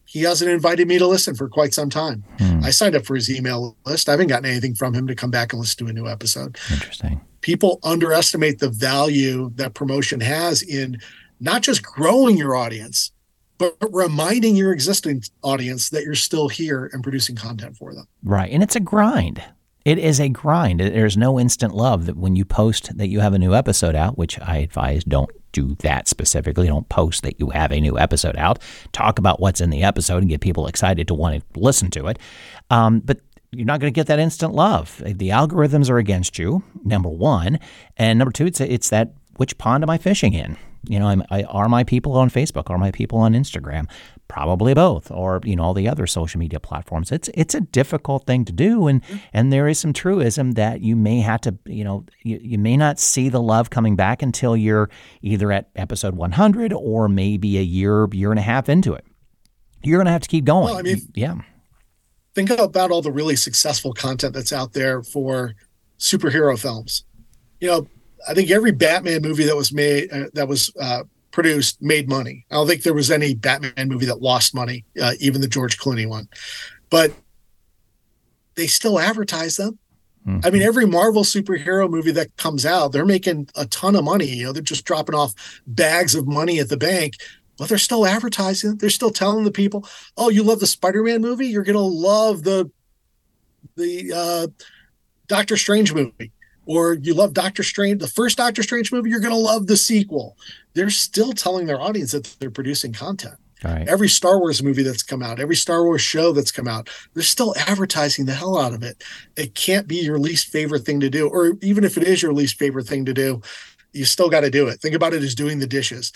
he 0.05 0.21
hasn't 0.21 0.51
invited 0.51 0.88
me 0.88 0.99
to 0.99 1.08
listen 1.08 1.34
for 1.34 1.49
quite 1.49 1.73
some 1.73 1.89
time. 1.89 2.23
Hmm. 2.38 2.63
I 2.63 2.69
signed 2.69 2.95
up 2.95 3.05
for 3.05 3.15
his 3.15 3.31
email 3.31 3.75
list. 3.86 4.08
I 4.08 4.12
haven't 4.12 4.27
gotten 4.27 4.45
anything 4.49 4.75
from 4.75 4.93
him 4.93 5.08
to 5.08 5.15
come 5.15 5.31
back 5.31 5.53
and 5.53 5.60
listen 5.60 5.86
to 5.86 5.89
a 5.89 5.93
new 5.93 6.08
episode. 6.08 6.60
Interesting 6.71 7.21
people 7.45 7.79
underestimate 7.84 8.58
the 8.58 8.69
value 8.69 9.51
that 9.53 9.75
promotion 9.75 10.19
has 10.19 10.63
in 10.63 10.99
not 11.39 11.62
just 11.62 11.84
growing 11.84 12.36
your 12.36 12.55
audience, 12.55 13.12
but 13.60 13.77
reminding 13.91 14.55
your 14.55 14.71
existing 14.71 15.23
audience 15.43 15.89
that 15.89 16.03
you're 16.03 16.15
still 16.15 16.47
here 16.47 16.89
and 16.91 17.03
producing 17.03 17.36
content 17.36 17.77
for 17.77 17.93
them. 17.93 18.08
Right. 18.23 18.51
And 18.51 18.63
it's 18.63 18.75
a 18.75 18.79
grind. 18.79 19.43
It 19.86 19.99
is 19.99 20.19
a 20.19 20.27
grind. 20.27 20.79
There's 20.79 21.17
no 21.17 21.39
instant 21.39 21.75
love 21.75 22.08
that 22.08 22.17
when 22.17 22.36
you 22.36 22.45
post 22.45 22.97
that 22.97 23.10
you 23.10 23.19
have 23.19 23.36
a 23.36 23.39
new 23.39 23.53
episode 23.53 23.93
out, 23.95 24.17
which 24.17 24.39
I 24.39 24.58
advise 24.58 25.03
don't 25.03 25.29
do 25.51 25.75
that 25.81 26.08
specifically. 26.08 26.65
Don't 26.65 26.89
post 26.89 27.21
that 27.21 27.39
you 27.39 27.51
have 27.51 27.71
a 27.71 27.79
new 27.79 27.99
episode 27.99 28.38
out. 28.38 28.60
Talk 28.91 29.19
about 29.19 29.39
what's 29.39 29.62
in 29.62 29.69
the 29.69 29.84
episode 29.84 30.17
and 30.17 30.29
get 30.29 30.41
people 30.41 30.65
excited 30.65 31.08
to 31.10 31.13
want 31.13 31.43
to 31.53 31.60
listen 31.60 31.91
to 31.91 32.08
it. 32.08 32.17
Um, 32.71 33.01
but 33.01 33.19
you're 33.55 33.65
not 33.65 33.79
going 33.79 33.91
to 33.91 33.95
get 33.95 34.07
that 34.07 34.19
instant 34.19 34.53
love. 34.53 35.01
The 35.05 35.29
algorithms 35.29 35.89
are 35.89 35.97
against 35.97 36.37
you, 36.37 36.63
number 36.83 37.09
one. 37.09 37.59
And 37.97 38.19
number 38.19 38.31
two, 38.31 38.45
it's, 38.45 38.61
it's 38.61 38.89
that 38.89 39.13
which 39.37 39.57
pond 39.57 39.83
am 39.83 39.89
I 39.89 39.97
fishing 39.97 40.33
in? 40.33 40.57
You 40.87 40.99
know, 40.99 41.07
I 41.07 41.13
am. 41.13 41.23
are 41.49 41.67
my 41.67 41.83
people 41.83 42.13
on 42.13 42.29
Facebook? 42.29 42.69
Are 42.69 42.77
my 42.77 42.91
people 42.91 43.19
on 43.19 43.33
Instagram? 43.33 43.89
Probably 44.27 44.73
both, 44.73 45.11
or 45.11 45.41
you 45.43 45.55
know, 45.55 45.63
all 45.63 45.73
the 45.73 45.87
other 45.87 46.07
social 46.07 46.39
media 46.39 46.59
platforms. 46.59 47.11
It's 47.11 47.29
it's 47.33 47.55
a 47.55 47.61
difficult 47.61 48.25
thing 48.25 48.45
to 48.45 48.51
do, 48.51 48.87
and 48.87 49.01
and 49.33 49.51
there 49.51 49.67
is 49.67 49.79
some 49.79 49.93
truism 49.93 50.53
that 50.53 50.81
you 50.81 50.95
may 50.95 51.21
have 51.21 51.41
to, 51.41 51.57
you 51.65 51.83
know, 51.83 52.05
you, 52.23 52.39
you 52.41 52.57
may 52.57 52.77
not 52.77 52.99
see 52.99 53.29
the 53.29 53.41
love 53.41 53.69
coming 53.69 53.95
back 53.95 54.21
until 54.21 54.55
you're 54.55 54.89
either 55.21 55.51
at 55.51 55.69
episode 55.75 56.15
100 56.15 56.73
or 56.73 57.07
maybe 57.09 57.57
a 57.57 57.63
year, 57.63 58.07
year 58.11 58.31
and 58.31 58.39
a 58.39 58.43
half 58.43 58.69
into 58.69 58.93
it. 58.93 59.05
You're 59.83 59.97
going 59.97 60.07
to 60.07 60.11
have 60.11 60.21
to 60.21 60.29
keep 60.29 60.45
going. 60.45 60.65
Well, 60.65 60.77
I 60.77 60.81
mean, 60.81 61.01
yeah. 61.13 61.35
Think 62.35 62.49
about 62.51 62.91
all 62.91 63.01
the 63.01 63.11
really 63.11 63.35
successful 63.35 63.93
content 63.93 64.33
that's 64.33 64.53
out 64.53 64.73
there 64.73 65.01
for 65.01 65.55
superhero 65.97 66.59
films. 66.59 67.05
You 67.59 67.69
know, 67.69 67.87
I 68.27 68.33
think 68.33 68.51
every 68.51 68.71
Batman 68.71 69.21
movie 69.21 69.45
that 69.45 69.55
was 69.55 69.71
made 69.71 70.11
uh, 70.11 70.25
that 70.33 70.47
was 70.47 70.71
uh, 70.79 71.03
produced 71.31 71.81
made 71.81 72.09
money. 72.09 72.45
I 72.51 72.55
don't 72.55 72.67
think 72.67 72.83
there 72.83 72.93
was 72.93 73.11
any 73.11 73.35
Batman 73.35 73.87
movie 73.87 74.05
that 74.05 74.21
lost 74.21 74.53
money, 74.53 74.85
uh, 75.01 75.13
even 75.19 75.41
the 75.41 75.47
George 75.47 75.77
Clooney 75.77 76.07
one. 76.07 76.27
But 76.89 77.13
they 78.55 78.67
still 78.67 78.99
advertise 78.99 79.57
them. 79.57 79.79
Mm-hmm. 80.25 80.45
I 80.45 80.49
mean, 80.49 80.61
every 80.61 80.85
Marvel 80.85 81.23
superhero 81.23 81.89
movie 81.89 82.11
that 82.11 82.35
comes 82.37 82.65
out, 82.65 82.91
they're 82.91 83.05
making 83.05 83.49
a 83.55 83.65
ton 83.67 83.95
of 83.95 84.03
money. 84.03 84.27
You 84.27 84.45
know, 84.45 84.53
they're 84.53 84.63
just 84.63 84.85
dropping 84.85 85.15
off 85.15 85.33
bags 85.67 86.15
of 86.15 86.27
money 86.27 86.59
at 86.59 86.69
the 86.69 86.77
bank. 86.77 87.13
But 87.57 87.69
they're 87.69 87.77
still 87.77 88.05
advertising. 88.05 88.77
They're 88.77 88.89
still 88.89 89.11
telling 89.11 89.45
the 89.45 89.51
people, 89.51 89.87
"Oh, 90.17 90.29
you 90.29 90.43
love 90.43 90.59
the 90.59 90.67
Spider-Man 90.67 91.21
movie? 91.21 91.47
You're 91.47 91.63
gonna 91.63 91.79
love 91.79 92.43
the 92.43 92.69
the 93.75 94.13
uh, 94.13 94.47
Doctor 95.27 95.57
Strange 95.57 95.93
movie." 95.93 96.31
or 96.65 96.93
you 96.93 97.13
love 97.13 97.33
Doctor 97.33 97.63
Strange, 97.63 98.01
the 98.01 98.07
first 98.07 98.37
Doctor 98.37 98.63
Strange 98.63 98.91
movie, 98.91 99.09
you're 99.09 99.19
going 99.19 99.33
to 99.33 99.39
love 99.39 99.67
the 99.67 99.77
sequel. 99.77 100.37
They're 100.73 100.89
still 100.89 101.31
telling 101.33 101.67
their 101.67 101.79
audience 101.79 102.11
that 102.11 102.35
they're 102.39 102.49
producing 102.49 102.93
content. 102.93 103.35
Right. 103.63 103.87
Every 103.87 104.09
Star 104.09 104.39
Wars 104.39 104.61
movie 104.61 104.83
that's 104.83 105.01
come 105.01 105.23
out, 105.23 105.39
every 105.39 105.55
Star 105.55 105.83
Wars 105.83 106.01
show 106.01 106.33
that's 106.33 106.51
come 106.51 106.67
out, 106.67 106.89
they're 107.13 107.23
still 107.23 107.55
advertising 107.57 108.25
the 108.25 108.33
hell 108.33 108.57
out 108.57 108.73
of 108.73 108.83
it. 108.83 109.03
It 109.37 109.55
can't 109.55 109.87
be 109.87 109.95
your 109.95 110.19
least 110.19 110.49
favorite 110.49 110.85
thing 110.85 110.99
to 110.99 111.09
do, 111.09 111.27
or 111.27 111.53
even 111.61 111.83
if 111.83 111.97
it 111.97 112.03
is 112.03 112.21
your 112.21 112.33
least 112.33 112.59
favorite 112.59 112.87
thing 112.87 113.05
to 113.05 113.13
do, 113.13 113.41
you 113.93 114.05
still 114.05 114.29
got 114.29 114.41
to 114.41 114.51
do 114.51 114.67
it. 114.67 114.81
Think 114.81 114.93
about 114.93 115.13
it 115.13 115.23
as 115.23 115.33
doing 115.33 115.59
the 115.59 115.67
dishes. 115.67 116.11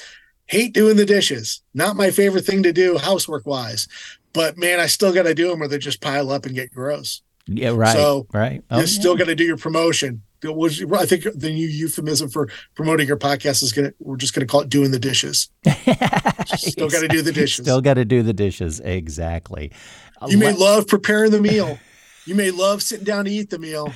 Hate 0.50 0.74
doing 0.74 0.98
the 0.98 1.06
dishes. 1.06 1.62
Not 1.74 1.96
my 1.96 2.12
favorite 2.12 2.46
thing 2.46 2.64
to 2.64 2.74
do 2.74 2.98
housework 2.98 3.46
wise, 3.46 3.88
but 4.34 4.58
man, 4.58 4.80
I 4.80 4.88
still 4.88 5.14
got 5.14 5.24
to 5.24 5.36
do 5.36 5.50
them 5.50 5.62
or 5.62 5.68
they 5.68 5.78
just 5.78 6.02
pile 6.02 6.32
up 6.32 6.46
and 6.46 6.56
get 6.56 6.74
gross. 6.74 7.22
Yeah, 7.46 7.70
right. 7.70 7.96
So 7.96 8.28
right. 8.34 8.64
Oh, 8.70 8.78
you 8.78 8.82
yeah. 8.82 8.88
still 8.88 9.16
got 9.16 9.28
to 9.28 9.36
do 9.36 9.44
your 9.44 9.58
promotion 9.58 10.24
was 10.44 10.82
I 10.94 11.06
think 11.06 11.26
the 11.36 11.52
new 11.52 11.68
euphemism 11.68 12.30
for 12.30 12.50
promoting 12.76 13.08
your 13.08 13.18
podcast 13.18 13.62
is 13.62 13.74
gonna 13.74 13.94
we're 14.00 14.16
just 14.16 14.34
gonna 14.34 14.46
call 14.46 14.62
it 14.62 14.70
doing 14.70 14.92
the 14.92 15.00
dishes. 15.00 15.50
Still 16.56 16.90
got 16.90 17.02
to 17.02 17.08
do 17.08 17.22
the 17.22 17.32
dishes. 17.34 17.66
Still 17.66 17.82
got 17.82 17.96
to 17.96 18.06
do 18.06 18.24
the 18.24 18.34
dishes. 18.34 18.80
Exactly. 18.80 19.72
You 20.28 20.38
may 20.38 20.54
love 20.54 20.88
preparing 20.88 21.32
the 21.32 21.42
meal. 21.42 21.80
You 22.26 22.36
may 22.36 22.52
love 22.52 22.82
sitting 22.82 23.06
down 23.06 23.26
to 23.26 23.32
eat 23.32 23.50
the 23.50 23.60
meal. 23.60 23.94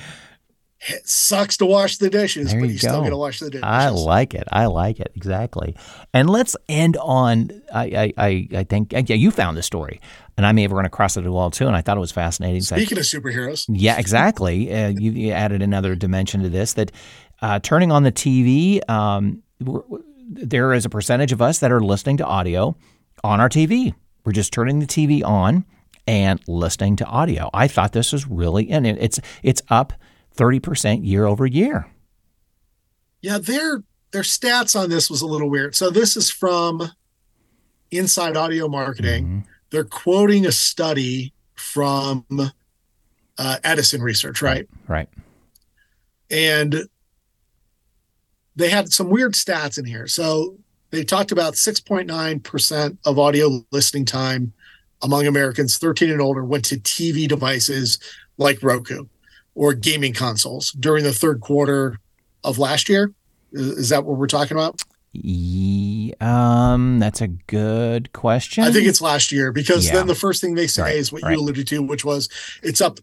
It 0.86 1.08
sucks 1.08 1.56
to 1.58 1.66
wash 1.66 1.96
the 1.96 2.10
dishes, 2.10 2.52
there 2.52 2.60
but 2.60 2.66
you, 2.66 2.72
you 2.72 2.78
still 2.78 3.02
got 3.02 3.08
to 3.08 3.16
wash 3.16 3.40
the 3.40 3.50
dishes. 3.50 3.64
I 3.64 3.88
like 3.88 4.34
it. 4.34 4.44
I 4.52 4.66
like 4.66 5.00
it 5.00 5.12
exactly. 5.14 5.76
And 6.12 6.28
let's 6.28 6.56
end 6.68 6.96
on. 6.98 7.62
I 7.72 8.12
I 8.18 8.48
I 8.54 8.64
think 8.64 8.92
yeah, 8.92 9.16
you 9.16 9.30
found 9.30 9.56
the 9.56 9.62
story 9.62 10.00
and 10.36 10.46
I 10.46 10.52
may 10.52 10.62
have 10.62 10.72
run 10.72 10.84
across 10.84 11.16
it 11.16 11.24
as 11.24 11.30
well 11.30 11.50
too, 11.50 11.66
and 11.66 11.76
I 11.76 11.80
thought 11.80 11.96
it 11.96 12.00
was 12.00 12.12
fascinating. 12.12 12.60
Speaking 12.62 12.98
of 12.98 13.04
superheroes, 13.04 13.66
yeah, 13.68 13.98
exactly. 13.98 14.72
uh, 14.72 14.88
you, 14.88 15.12
you, 15.12 15.32
added 15.32 15.62
another 15.62 15.94
dimension 15.94 16.42
to 16.42 16.48
this 16.48 16.74
that 16.74 16.90
uh, 17.40 17.60
turning 17.60 17.92
on 17.92 18.02
the 18.02 18.12
TV, 18.12 18.80
um, 18.88 19.42
there 20.28 20.72
is 20.72 20.84
a 20.84 20.88
percentage 20.88 21.32
of 21.32 21.40
us 21.40 21.60
that 21.60 21.70
are 21.70 21.80
listening 21.80 22.16
to 22.18 22.24
audio 22.24 22.76
on 23.22 23.40
our 23.40 23.48
TV. 23.48 23.94
We're 24.24 24.32
just 24.32 24.52
turning 24.52 24.80
the 24.80 24.86
TV 24.86 25.24
on 25.24 25.64
and 26.06 26.40
listening 26.48 26.96
to 26.96 27.04
audio. 27.04 27.50
I 27.54 27.68
thought 27.68 27.92
this 27.92 28.12
was 28.12 28.26
really, 28.26 28.70
and 28.70 28.86
it's 28.86 29.20
it's 29.42 29.62
up 29.68 29.92
thirty 30.34 30.60
percent 30.60 31.04
year 31.04 31.26
over 31.26 31.46
year. 31.46 31.90
Yeah, 33.22 33.38
their 33.38 33.82
their 34.10 34.22
stats 34.22 34.78
on 34.78 34.90
this 34.90 35.08
was 35.08 35.22
a 35.22 35.26
little 35.26 35.50
weird. 35.50 35.74
So 35.74 35.90
this 35.90 36.16
is 36.16 36.30
from 36.30 36.90
Inside 37.90 38.36
Audio 38.36 38.68
Marketing. 38.68 39.24
Mm-hmm 39.24 39.50
they're 39.74 39.82
quoting 39.82 40.46
a 40.46 40.52
study 40.52 41.32
from 41.54 42.24
uh, 43.38 43.56
Edison 43.64 44.00
Research, 44.00 44.40
right? 44.40 44.68
Right. 44.86 45.08
And 46.30 46.84
they 48.54 48.70
had 48.70 48.92
some 48.92 49.10
weird 49.10 49.32
stats 49.32 49.76
in 49.76 49.84
here. 49.84 50.06
So 50.06 50.58
they 50.90 51.02
talked 51.02 51.32
about 51.32 51.54
6.9% 51.54 52.98
of 53.04 53.18
audio 53.18 53.64
listening 53.72 54.04
time 54.04 54.52
among 55.02 55.26
Americans 55.26 55.76
13 55.76 56.08
and 56.08 56.20
older 56.20 56.44
went 56.44 56.64
to 56.66 56.76
TV 56.76 57.26
devices 57.26 57.98
like 58.38 58.62
Roku 58.62 59.06
or 59.54 59.74
gaming 59.74 60.12
consoles 60.12 60.70
during 60.72 61.04
the 61.04 61.12
third 61.12 61.40
quarter 61.40 61.98
of 62.42 62.58
last 62.58 62.88
year. 62.88 63.12
Is 63.52 63.90
that 63.90 64.04
what 64.04 64.18
we're 64.18 64.26
talking 64.26 64.56
about? 64.56 64.82
um, 66.20 66.98
that's 66.98 67.20
a 67.20 67.28
good 67.28 68.12
question. 68.12 68.64
I 68.64 68.72
think 68.72 68.86
it's 68.86 69.00
last 69.00 69.30
year 69.30 69.52
because 69.52 69.86
yeah. 69.86 69.94
then 69.94 70.06
the 70.08 70.14
first 70.14 70.40
thing 70.40 70.54
they 70.54 70.66
say 70.66 70.82
right, 70.82 70.96
is 70.96 71.12
what 71.12 71.22
right. 71.22 71.32
you 71.32 71.40
alluded 71.40 71.68
to, 71.68 71.82
which 71.82 72.04
was 72.04 72.28
it's 72.62 72.80
up 72.80 72.98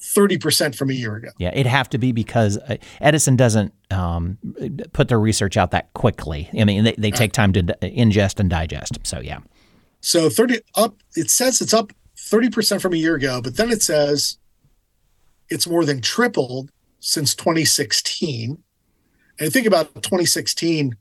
30% 0.00 0.74
from 0.74 0.90
a 0.90 0.92
year 0.92 1.16
ago. 1.16 1.28
Yeah, 1.38 1.50
it'd 1.50 1.66
have 1.66 1.88
to 1.90 1.98
be 1.98 2.12
because 2.12 2.58
uh, 2.58 2.76
Edison 3.00 3.36
doesn't 3.36 3.72
um, 3.90 4.38
put 4.92 5.08
their 5.08 5.20
research 5.20 5.56
out 5.56 5.70
that 5.70 5.92
quickly. 5.94 6.50
I 6.58 6.64
mean, 6.64 6.84
they, 6.84 6.94
they 6.98 7.10
take 7.10 7.32
time 7.32 7.52
to 7.54 7.62
ingest 7.62 8.40
and 8.40 8.50
digest. 8.50 8.98
So, 9.02 9.20
yeah. 9.20 9.38
So 10.00 10.30
30 10.30 10.60
up, 10.74 10.96
it 11.16 11.30
says 11.30 11.60
it's 11.60 11.74
up 11.74 11.92
30% 12.16 12.80
from 12.80 12.94
a 12.94 12.96
year 12.96 13.14
ago, 13.14 13.40
but 13.42 13.56
then 13.56 13.70
it 13.70 13.82
says 13.82 14.38
it's 15.50 15.66
more 15.66 15.84
than 15.84 16.00
tripled 16.00 16.70
since 17.00 17.34
2016. 17.34 18.62
And 19.38 19.52
think 19.52 19.66
about 19.66 19.94
2016, 19.94 20.96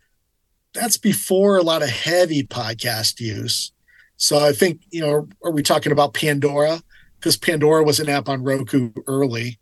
that's 0.73 0.97
before 0.97 1.57
a 1.57 1.63
lot 1.63 1.83
of 1.83 1.89
heavy 1.89 2.43
podcast 2.43 3.19
use. 3.19 3.71
So 4.17 4.39
I 4.39 4.51
think, 4.51 4.81
you 4.91 5.01
know, 5.01 5.27
are 5.43 5.51
we 5.51 5.63
talking 5.63 5.91
about 5.91 6.13
Pandora? 6.13 6.81
Because 7.19 7.37
Pandora 7.37 7.83
was 7.83 7.99
an 7.99 8.09
app 8.09 8.29
on 8.29 8.43
Roku 8.43 8.91
early. 9.07 9.59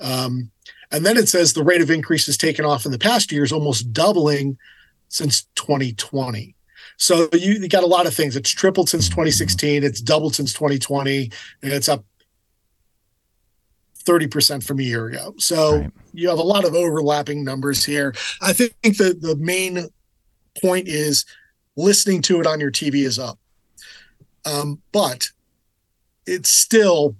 Um, 0.00 0.50
and 0.90 1.04
then 1.04 1.16
it 1.16 1.28
says 1.28 1.52
the 1.52 1.64
rate 1.64 1.82
of 1.82 1.90
increase 1.90 2.26
has 2.26 2.36
taken 2.36 2.64
off 2.64 2.84
in 2.84 2.92
the 2.92 2.98
past 2.98 3.30
years, 3.30 3.52
almost 3.52 3.92
doubling 3.92 4.58
since 5.08 5.42
2020. 5.56 6.54
So 6.96 7.28
you, 7.32 7.52
you 7.52 7.68
got 7.68 7.84
a 7.84 7.86
lot 7.86 8.06
of 8.06 8.14
things. 8.14 8.36
It's 8.36 8.50
tripled 8.50 8.88
since 8.88 9.08
2016. 9.08 9.84
It's 9.84 10.00
doubled 10.00 10.34
since 10.34 10.52
2020, 10.52 11.30
and 11.62 11.72
it's 11.72 11.88
up 11.88 12.04
30% 14.10 14.64
from 14.64 14.80
a 14.80 14.82
year 14.82 15.06
ago. 15.06 15.34
So 15.38 15.78
right. 15.78 15.90
you 16.12 16.28
have 16.28 16.38
a 16.38 16.42
lot 16.42 16.64
of 16.64 16.74
overlapping 16.74 17.44
numbers 17.44 17.84
here. 17.84 18.14
I 18.42 18.52
think 18.52 18.74
the, 18.82 19.16
the 19.18 19.36
main 19.36 19.88
point 20.60 20.88
is 20.88 21.24
listening 21.76 22.22
to 22.22 22.40
it 22.40 22.46
on 22.46 22.60
your 22.60 22.72
TV 22.72 23.04
is 23.04 23.18
up. 23.18 23.38
Um, 24.44 24.80
but 24.92 25.30
it's 26.26 26.50
still 26.50 27.14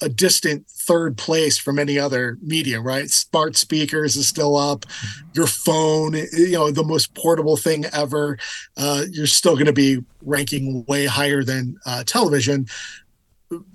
a 0.00 0.08
distant 0.08 0.66
third 0.68 1.16
place 1.16 1.58
from 1.58 1.78
any 1.78 1.98
other 1.98 2.36
media, 2.42 2.80
right? 2.80 3.08
Smart 3.08 3.56
speakers 3.56 4.16
is 4.16 4.26
still 4.26 4.56
up. 4.56 4.84
Your 5.32 5.46
phone, 5.46 6.14
you 6.14 6.52
know, 6.52 6.70
the 6.70 6.82
most 6.82 7.14
portable 7.14 7.56
thing 7.56 7.84
ever. 7.92 8.36
Uh, 8.76 9.04
you're 9.10 9.26
still 9.28 9.54
going 9.54 9.66
to 9.66 9.72
be 9.72 10.02
ranking 10.22 10.84
way 10.86 11.06
higher 11.06 11.44
than 11.44 11.76
uh, 11.86 12.02
television. 12.04 12.66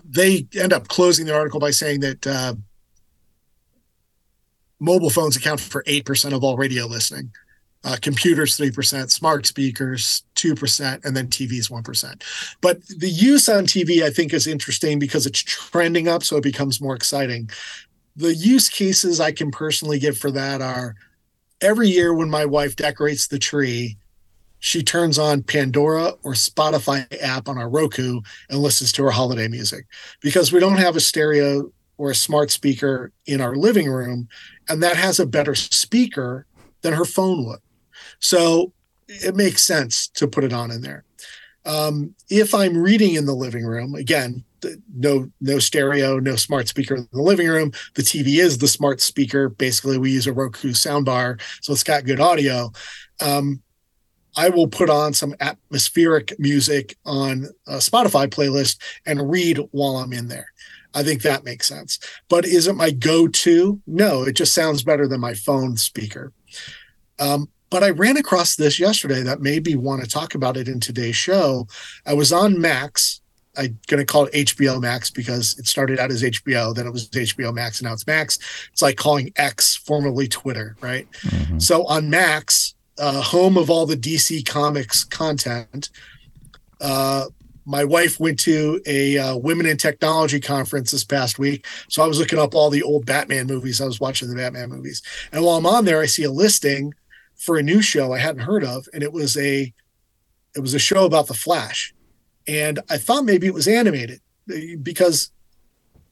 They 0.04 0.48
end 0.56 0.74
up 0.74 0.88
closing 0.88 1.26
the 1.26 1.36
article 1.36 1.60
by 1.60 1.72
saying 1.72 2.00
that 2.02 2.28
uh, 2.28 2.56
mobile 4.80 5.10
phones 5.10 5.36
account 5.36 5.60
for 5.60 5.84
8% 5.84 6.34
of 6.34 6.44
all 6.44 6.58
radio 6.58 6.86
listening 6.86 7.32
uh, 7.88 7.96
computers 8.02 8.58
3%, 8.58 9.10
smart 9.10 9.46
speakers 9.46 10.24
2%, 10.36 11.06
and 11.06 11.16
then 11.16 11.28
TVs 11.28 11.72
1%. 11.72 12.22
But 12.60 12.86
the 12.88 13.10
use 13.10 13.48
on 13.48 13.66
TV, 13.66 14.04
I 14.04 14.10
think, 14.10 14.34
is 14.34 14.46
interesting 14.46 15.00
because 15.00 15.26
it's 15.26 15.42
trending 15.42 16.08
up, 16.08 16.24
so 16.24 16.38
it 16.38 16.44
becomes 16.44 16.82
more 16.82 16.96
exciting. 16.96 17.50
The 18.16 18.34
use 18.34 18.68
cases 18.68 19.22
I 19.22 19.32
can 19.32 19.52
personally 19.52 20.00
give 20.00 20.18
for 20.18 20.32
that 20.32 20.62
are 20.62 20.96
every 21.62 21.88
year 21.88 22.14
when 22.14 22.30
my 22.30 22.46
wife 22.46 22.76
decorates 22.76 23.28
the 23.28 23.40
tree, 23.40 23.98
she 24.60 24.84
turns 24.84 25.20
on 25.20 25.44
Pandora 25.44 26.14
or 26.24 26.34
Spotify 26.34 27.06
app 27.22 27.48
on 27.48 27.58
our 27.58 27.70
Roku 27.70 28.22
and 28.50 28.60
listens 28.60 28.92
to 28.94 29.04
her 29.04 29.12
holiday 29.12 29.48
music 29.48 29.86
because 30.22 30.52
we 30.52 30.60
don't 30.60 30.78
have 30.78 30.96
a 30.96 31.00
stereo 31.00 31.72
or 31.98 32.12
a 32.12 32.16
smart 32.16 32.52
speaker 32.52 33.12
in 33.26 33.42
our 33.42 33.56
living 33.56 33.90
room, 33.90 34.28
and 34.70 34.84
that 34.84 34.98
has 34.98 35.20
a 35.20 35.26
better 35.26 35.56
speaker 35.56 36.46
than 36.82 36.94
her 36.94 37.06
phone 37.06 37.46
would. 37.46 37.60
So 38.20 38.72
it 39.08 39.36
makes 39.36 39.64
sense 39.64 40.08
to 40.10 40.28
put 40.28 40.44
it 40.44 40.54
on 40.54 40.72
in 40.72 40.82
there. 40.82 41.04
Um, 41.66 42.16
if 42.30 42.54
I'm 42.54 42.78
reading 42.78 43.16
in 43.16 43.26
the 43.26 43.34
living 43.34 43.66
room, 43.66 43.96
again, 43.96 44.44
no 44.96 45.30
no 45.40 45.60
stereo, 45.60 46.20
no 46.20 46.36
smart 46.36 46.68
speaker 46.68 46.96
in 46.96 47.08
the 47.12 47.22
living 47.22 47.48
room. 47.48 47.72
The 47.96 48.02
TV 48.02 48.40
is 48.40 48.58
the 48.58 48.68
smart 48.68 49.02
speaker. 49.02 49.50
Basically, 49.50 49.98
we 49.98 50.12
use 50.12 50.28
a 50.28 50.34
Roku 50.34 50.72
soundbar, 50.72 51.40
so 51.62 51.74
it's 51.74 51.84
got 51.84 52.06
good 52.06 52.20
audio. 52.20 52.72
Um, 53.22 53.62
I 54.38 54.50
will 54.50 54.68
put 54.68 54.90
on 54.90 55.14
some 55.14 55.36
atmospheric 55.40 56.40
music 56.40 56.96
on 57.06 57.48
a 57.66 57.78
Spotify 57.78 58.28
playlist 58.28 58.78
and 59.06 59.30
read 59.30 59.60
while 59.72 59.98
I'm 59.98 60.14
in 60.14 60.28
there. 60.28 60.54
I 60.94 61.04
think 61.04 61.24
that 61.24 61.44
makes 61.44 61.68
sense. 61.68 62.00
But 62.30 62.46
is 62.46 62.68
it 62.68 62.76
my 62.76 62.92
go 62.92 63.28
to? 63.28 63.82
No, 63.88 64.24
it 64.24 64.34
just 64.34 64.54
sounds 64.54 64.84
better 64.84 65.08
than 65.08 65.20
my 65.20 65.34
phone 65.34 65.76
speaker. 65.76 66.32
Um, 67.20 67.50
but 67.70 67.84
I 67.84 67.90
ran 67.90 68.16
across 68.16 68.56
this 68.56 68.80
yesterday 68.80 69.24
that 69.24 69.42
made 69.42 69.66
me 69.66 69.76
want 69.76 70.04
to 70.04 70.10
talk 70.10 70.36
about 70.36 70.56
it 70.56 70.68
in 70.68 70.80
today's 70.80 71.16
show. 71.16 71.68
I 72.06 72.14
was 72.14 72.32
on 72.32 72.62
Max. 72.62 73.22
I'm 73.58 73.80
going 73.88 74.00
to 74.00 74.06
call 74.06 74.26
it 74.26 74.34
HBO 74.34 74.80
Max 74.80 75.10
because 75.10 75.58
it 75.58 75.66
started 75.66 76.00
out 76.00 76.12
as 76.12 76.22
HBO, 76.22 76.76
then 76.76 76.86
it 76.86 76.94
was 76.94 77.10
HBO 77.10 77.54
Max, 77.54 77.80
and 77.80 77.88
now 77.88 77.94
it's 77.94 78.06
Max. 78.06 78.38
It's 78.72 78.84
like 78.84 78.98
calling 78.98 79.34
X, 79.36 79.76
formerly 79.76 80.28
Twitter, 80.28 80.78
right? 80.80 81.08
Mm-hmm. 81.24 81.58
So 81.58 81.86
on 81.86 82.10
Max, 82.10 82.76
uh, 83.00 83.22
home 83.22 83.58
of 83.58 83.70
all 83.70 83.86
the 83.86 83.98
DC 83.98 84.46
Comics 84.46 85.04
content, 85.04 85.90
uh, 86.82 87.26
my 87.68 87.84
wife 87.84 88.18
went 88.20 88.40
to 88.40 88.82
a 88.86 89.18
uh, 89.18 89.36
women 89.36 89.66
in 89.66 89.76
technology 89.76 90.40
conference 90.40 90.92
this 90.92 91.04
past 91.04 91.38
week. 91.38 91.68
So 91.90 92.02
i 92.02 92.08
was 92.08 92.18
looking 92.18 92.40
up 92.40 92.56
all 92.56 92.70
the 92.70 92.82
old 92.82 93.06
batman 93.06 93.46
movies. 93.46 93.82
I 93.82 93.86
was 93.86 94.00
watching 94.00 94.30
the 94.30 94.36
batman 94.36 94.70
movies. 94.70 95.02
And 95.32 95.44
while 95.44 95.58
i'm 95.58 95.66
on 95.66 95.86
there 95.86 96.02
i 96.02 96.06
see 96.06 96.24
a 96.24 96.32
listing 96.32 96.94
for 97.36 97.58
a 97.58 97.64
new 97.64 97.82
show 97.82 98.14
i 98.14 98.20
hadn't 98.20 98.44
heard 98.44 98.64
of. 98.64 98.88
And 98.94 99.04
it 99.04 99.12
was 99.12 99.36
a 99.38 99.74
it 100.56 100.60
was 100.62 100.74
a 100.74 100.80
show 100.80 101.06
about 101.06 101.28
the 101.28 101.34
flash. 101.34 101.94
And 102.48 102.80
i 102.90 102.98
thought 102.98 103.26
maybe 103.26 103.48
it 103.48 103.54
was 103.54 103.68
animated 103.68 104.22
because 104.82 105.32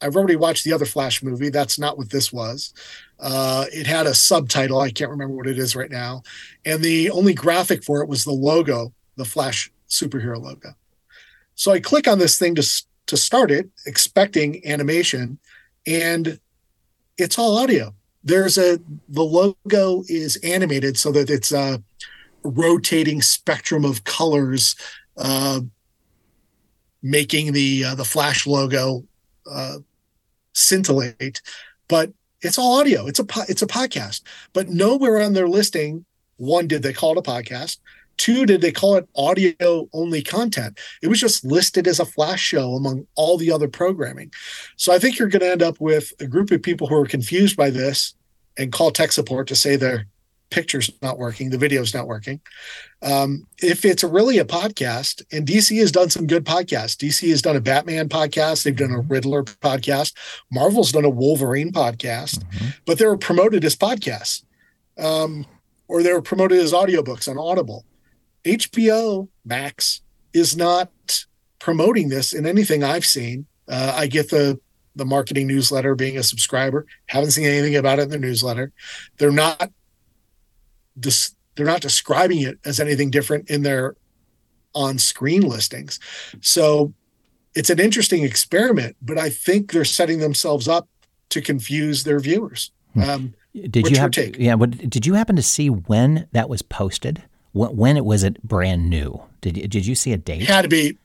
i've 0.02 0.14
already 0.14 0.36
watched 0.36 0.64
the 0.64 0.74
other 0.74 0.84
flash 0.84 1.22
movie. 1.22 1.48
That's 1.48 1.78
not 1.78 1.96
what 1.96 2.10
this 2.10 2.30
was 2.30 2.74
uh, 3.20 3.64
it 3.72 3.86
had 3.86 4.06
a 4.06 4.14
subtitle 4.14 4.80
i 4.80 4.90
can't 4.90 5.10
remember 5.10 5.34
what 5.34 5.46
it 5.46 5.58
is 5.58 5.74
right 5.74 5.90
now 5.90 6.22
and 6.64 6.82
the 6.82 7.10
only 7.10 7.34
graphic 7.34 7.82
for 7.82 8.02
it 8.02 8.08
was 8.08 8.24
the 8.24 8.32
logo 8.32 8.92
the 9.16 9.24
flash 9.24 9.70
superhero 9.88 10.40
logo 10.40 10.74
so 11.56 11.72
I 11.72 11.80
click 11.80 12.06
on 12.06 12.18
this 12.20 12.38
thing 12.38 12.54
to 12.54 12.84
to 13.06 13.16
start 13.16 13.50
it, 13.50 13.68
expecting 13.86 14.64
animation, 14.66 15.38
and 15.86 16.38
it's 17.18 17.38
all 17.38 17.56
audio. 17.56 17.94
There's 18.22 18.58
a 18.58 18.78
the 19.08 19.24
logo 19.24 20.04
is 20.08 20.36
animated 20.44 20.98
so 20.98 21.10
that 21.12 21.30
it's 21.30 21.50
a 21.50 21.82
rotating 22.42 23.22
spectrum 23.22 23.84
of 23.84 24.04
colors, 24.04 24.76
uh, 25.16 25.60
making 27.02 27.52
the 27.52 27.84
uh, 27.84 27.94
the 27.94 28.04
Flash 28.04 28.46
logo 28.46 29.04
uh, 29.50 29.78
scintillate. 30.52 31.40
But 31.88 32.12
it's 32.42 32.58
all 32.58 32.78
audio. 32.78 33.06
It's 33.06 33.20
a 33.20 33.26
it's 33.48 33.62
a 33.62 33.66
podcast. 33.66 34.22
But 34.52 34.68
nowhere 34.68 35.20
on 35.20 35.32
their 35.32 35.48
listing, 35.48 36.04
one 36.36 36.66
did 36.66 36.82
they 36.82 36.92
call 36.92 37.12
it 37.12 37.18
a 37.18 37.22
podcast. 37.22 37.78
Two, 38.16 38.46
did 38.46 38.62
they 38.62 38.72
call 38.72 38.96
it 38.96 39.08
audio 39.14 39.88
only 39.92 40.22
content? 40.22 40.78
It 41.02 41.08
was 41.08 41.20
just 41.20 41.44
listed 41.44 41.86
as 41.86 42.00
a 42.00 42.06
flash 42.06 42.40
show 42.40 42.74
among 42.74 43.06
all 43.14 43.36
the 43.36 43.52
other 43.52 43.68
programming. 43.68 44.32
So 44.76 44.92
I 44.92 44.98
think 44.98 45.18
you're 45.18 45.28
going 45.28 45.40
to 45.40 45.50
end 45.50 45.62
up 45.62 45.80
with 45.80 46.12
a 46.18 46.26
group 46.26 46.50
of 46.50 46.62
people 46.62 46.86
who 46.86 46.96
are 46.96 47.06
confused 47.06 47.56
by 47.56 47.68
this 47.68 48.14
and 48.56 48.72
call 48.72 48.90
tech 48.90 49.12
support 49.12 49.48
to 49.48 49.54
say 49.54 49.76
their 49.76 50.06
picture's 50.50 50.90
not 51.02 51.18
working, 51.18 51.50
the 51.50 51.58
video's 51.58 51.94
not 51.94 52.06
working. 52.06 52.40
Um, 53.02 53.46
if 53.62 53.84
it's 53.84 54.04
really 54.04 54.38
a 54.38 54.44
podcast, 54.44 55.22
and 55.32 55.46
DC 55.46 55.78
has 55.78 55.92
done 55.92 56.10
some 56.10 56.26
good 56.26 56.44
podcasts, 56.44 56.96
DC 56.96 57.28
has 57.30 57.42
done 57.42 57.56
a 57.56 57.60
Batman 57.60 58.08
podcast, 58.08 58.62
they've 58.62 58.76
done 58.76 58.92
a 58.92 58.98
mm-hmm. 58.98 59.12
Riddler 59.12 59.44
podcast, 59.44 60.14
Marvel's 60.50 60.92
done 60.92 61.04
a 61.04 61.10
Wolverine 61.10 61.72
podcast, 61.72 62.38
mm-hmm. 62.38 62.68
but 62.84 62.98
they 62.98 63.06
were 63.06 63.18
promoted 63.18 63.64
as 63.64 63.76
podcasts. 63.76 64.42
Um, 64.98 65.46
or 65.88 66.02
they 66.02 66.12
were 66.12 66.22
promoted 66.22 66.58
as 66.58 66.72
audiobooks 66.72 67.28
on 67.28 67.38
Audible. 67.38 67.84
HBO 68.44 69.28
Max 69.44 70.02
is 70.32 70.56
not 70.56 70.90
promoting 71.58 72.08
this 72.08 72.32
in 72.32 72.46
anything 72.46 72.82
I've 72.82 73.06
seen. 73.06 73.46
Uh, 73.68 73.94
I 73.96 74.06
get 74.06 74.30
the 74.30 74.60
the 74.94 75.04
marketing 75.04 75.46
newsletter 75.46 75.94
being 75.94 76.16
a 76.16 76.22
subscriber. 76.22 76.86
Haven't 77.06 77.32
seen 77.32 77.44
anything 77.46 77.76
about 77.76 77.98
it 77.98 78.02
in 78.02 78.08
the 78.08 78.18
newsletter. 78.18 78.72
They're 79.18 79.30
not 79.30 79.70
dis- 80.98 81.34
they're 81.54 81.66
not 81.66 81.80
describing 81.80 82.42
it 82.42 82.58
as 82.64 82.80
anything 82.80 83.10
different 83.10 83.50
in 83.50 83.62
their 83.62 83.96
on-screen 84.74 85.42
listings. 85.42 85.98
So 86.40 86.92
it's 87.54 87.70
an 87.70 87.80
interesting 87.80 88.24
experiment, 88.24 88.96
but 89.00 89.18
I 89.18 89.30
think 89.30 89.72
they're 89.72 89.84
setting 89.84 90.18
themselves 90.20 90.68
up 90.68 90.88
to 91.30 91.40
confuse 91.40 92.04
their 92.04 92.20
viewers. 92.20 92.70
Hmm. 92.94 93.02
Um, 93.02 93.34
did 93.54 93.88
you 93.88 93.96
have 93.96 94.14
yeah? 94.38 94.54
What, 94.54 94.90
did 94.90 95.06
you 95.06 95.14
happen 95.14 95.34
to 95.36 95.42
see 95.42 95.70
when 95.70 96.28
that 96.32 96.50
was 96.50 96.60
posted? 96.60 97.22
when 97.56 97.96
it 97.96 98.04
was 98.04 98.22
it 98.22 98.42
brand 98.42 98.90
new? 98.90 99.22
Did 99.40 99.54
did 99.70 99.86
you 99.86 99.94
see 99.94 100.12
a 100.12 100.16
date? 100.18 100.42
It 100.42 100.48
had 100.48 100.62
to 100.62 100.68
be 100.68 100.98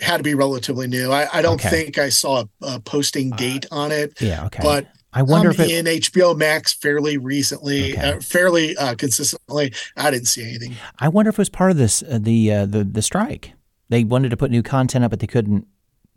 had 0.00 0.18
to 0.18 0.22
be 0.22 0.34
relatively 0.34 0.86
new. 0.86 1.10
I, 1.10 1.26
I 1.32 1.42
don't 1.42 1.60
okay. 1.60 1.68
think 1.68 1.98
I 1.98 2.10
saw 2.10 2.42
a, 2.42 2.48
a 2.62 2.80
posting 2.80 3.32
uh, 3.32 3.36
date 3.36 3.66
uh, 3.72 3.76
on 3.76 3.92
it. 3.92 4.20
Yeah, 4.20 4.46
okay. 4.46 4.62
But 4.62 4.86
I 5.16 5.22
wonder 5.22 5.48
if 5.48 5.58
it, 5.58 5.70
in 5.70 5.86
HBO 5.86 6.36
Max 6.36 6.74
fairly 6.74 7.16
recently, 7.16 7.94
okay. 7.94 8.12
uh, 8.12 8.20
fairly 8.20 8.76
uh, 8.76 8.94
consistently. 8.96 9.72
I 9.96 10.10
didn't 10.10 10.26
see 10.26 10.46
anything. 10.46 10.74
I 10.98 11.08
wonder 11.08 11.30
if 11.30 11.36
it 11.36 11.38
was 11.38 11.48
part 11.48 11.70
of 11.70 11.78
this 11.78 12.02
uh, 12.02 12.18
the 12.20 12.52
uh, 12.52 12.66
the 12.66 12.84
the 12.84 13.00
strike. 13.00 13.54
They 13.88 14.04
wanted 14.04 14.28
to 14.28 14.36
put 14.36 14.50
new 14.50 14.62
content 14.62 15.06
up, 15.06 15.10
but 15.10 15.20
they 15.20 15.26
couldn't 15.26 15.66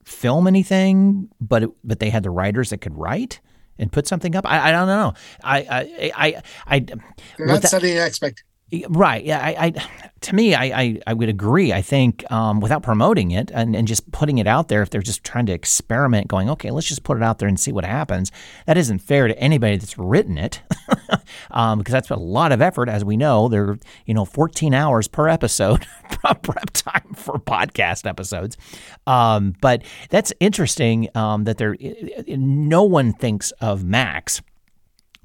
film 0.04 0.48
anything. 0.48 1.30
But 1.40 1.64
it, 1.64 1.70
but 1.82 2.00
they 2.02 2.10
had 2.10 2.24
the 2.24 2.30
writers 2.30 2.72
that 2.72 2.80
could 2.80 2.98
write 2.98 3.40
and 3.78 3.90
put 3.90 4.06
something 4.06 4.36
up. 4.36 4.46
I, 4.46 4.68
I 4.68 4.72
don't 4.74 4.88
know. 4.88 5.14
I 5.46 5.60
I 5.60 6.12
I, 6.14 6.42
I 6.68 6.80
they're 6.80 7.48
not 7.48 7.62
that, 7.62 7.70
setting 7.70 7.98
expectation 7.98 8.49
Right. 8.90 9.24
Yeah. 9.26 9.40
I, 9.40 9.66
I 9.66 9.74
to 10.22 10.36
me, 10.36 10.54
I, 10.54 10.64
I, 10.66 11.00
I, 11.08 11.14
would 11.14 11.30
agree. 11.30 11.72
I 11.72 11.82
think 11.82 12.30
um, 12.32 12.60
without 12.60 12.84
promoting 12.84 13.32
it 13.32 13.52
and, 13.54 13.76
and 13.76 13.88
just 13.88 14.12
putting 14.12 14.38
it 14.38 14.48
out 14.48 14.68
there, 14.68 14.82
if 14.82 14.90
they're 14.90 15.02
just 15.02 15.24
trying 15.24 15.46
to 15.46 15.54
experiment, 15.54 16.28
going, 16.28 16.50
okay, 16.50 16.72
let's 16.72 16.88
just 16.88 17.04
put 17.04 17.18
it 17.18 17.24
out 17.24 17.40
there 17.40 17.48
and 17.48 17.60
see 17.60 17.72
what 17.72 17.86
happens, 17.86 18.32
that 18.66 18.78
isn't 18.78 19.00
fair 19.00 19.28
to 19.28 19.40
anybody 19.40 19.78
that's 19.78 19.98
written 19.98 20.38
it, 20.38 20.62
um, 21.52 21.80
because 21.80 21.94
that's 21.94 22.10
a 22.10 22.16
lot 22.16 22.52
of 22.52 22.62
effort, 22.62 22.90
as 22.90 23.06
we 23.06 23.16
know. 23.18 23.48
There, 23.48 23.78
you 24.06 24.14
know, 24.14 24.26
14 24.26 24.74
hours 24.74 25.08
per 25.08 25.30
episode 25.30 25.86
prep 26.10 26.72
time 26.74 27.14
for 27.16 27.36
podcast 27.40 28.06
episodes. 28.06 28.58
Um, 29.08 29.56
but 29.62 29.84
that's 30.10 30.34
interesting 30.40 31.10
um, 31.16 31.46
that 31.46 31.58
there, 31.58 31.78
no 32.28 32.84
one 32.84 33.14
thinks 33.14 33.52
of 33.62 33.84
Max 33.84 34.42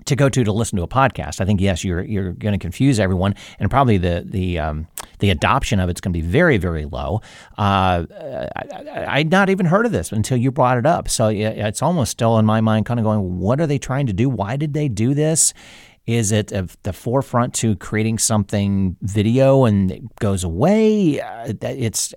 to 0.07 0.17
go 0.17 0.29
to 0.29 0.45
to 0.45 0.53
listen 0.53 0.77
to 0.77 0.83
a 0.83 0.89
podcast. 0.89 1.41
I 1.41 1.45
think 1.45 1.61
yes, 1.61 1.85
you're 1.85 2.03
you're 2.03 2.33
going 2.33 2.53
to 2.53 2.59
confuse 2.59 3.01
everyone, 3.01 3.35
and 3.59 3.71
probably 3.71 3.99
the 3.99 4.25
the 4.27 4.59
um, 4.59 4.87
the 5.19 5.31
adoption 5.31 5.81
of 5.81 5.89
it's 5.89 6.01
going 6.01 6.13
to 6.13 6.19
be 6.19 6.27
very 6.27 6.59
very 6.59 6.85
low. 6.85 7.21
Uh, 7.57 8.05
I, 8.57 9.19
would 9.19 9.31
not 9.31 9.51
even 9.51 9.67
heard 9.67 9.87
of 9.87 9.93
this 9.93 10.13
until 10.13 10.37
you 10.37 10.51
brought 10.51 10.79
it 10.79 10.87
up, 10.87 11.09
so 11.09 11.29
it's 11.29 11.83
almost 11.83 12.13
still 12.13 12.39
in 12.39 12.47
my 12.47 12.61
mind, 12.61 12.87
kind 12.87 13.01
of 13.01 13.05
going, 13.05 13.39
what 13.39 13.61
are 13.61 13.67
they 13.67 13.79
trying 13.79 14.07
to 14.07 14.13
do? 14.13 14.29
Why 14.29 14.57
did 14.57 14.75
they 14.75 14.89
do 14.89 15.15
this? 15.15 15.55
Is 16.07 16.33
it 16.33 16.53
the 16.83 16.93
forefront 16.93 17.55
to 17.55 17.77
creating 17.77 18.19
something 18.19 18.97
video 19.01 19.65
and 19.65 19.91
it 19.91 20.17
goes 20.17 20.45
away? 20.45 21.21
Uh, 21.21 21.55
it's 21.63 22.13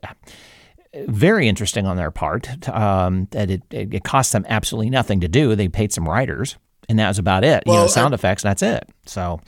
very 0.94 1.48
interesting 1.48 1.86
on 1.86 1.96
their 1.96 2.12
part 2.12 2.68
um, 2.70 3.28
that 3.32 3.50
it, 3.50 3.64
it 3.72 4.04
cost 4.04 4.34
them 4.34 4.46
absolutely 4.50 4.90
nothing 4.90 5.22
to 5.22 5.28
do. 5.28 5.56
They 5.56 5.70
paid 5.70 5.94
some 5.94 6.08
writers 6.08 6.58
and 6.90 7.00
that 7.00 7.08
was 7.08 7.20
about 7.20 7.44
it. 7.44 7.64
Well, 7.66 7.76
you 7.76 7.82
know, 7.84 7.88
sound 7.88 8.14
I, 8.14 8.16
effects, 8.16 8.44
that's 8.44 8.62
it. 8.62 8.88
So, 9.06 9.40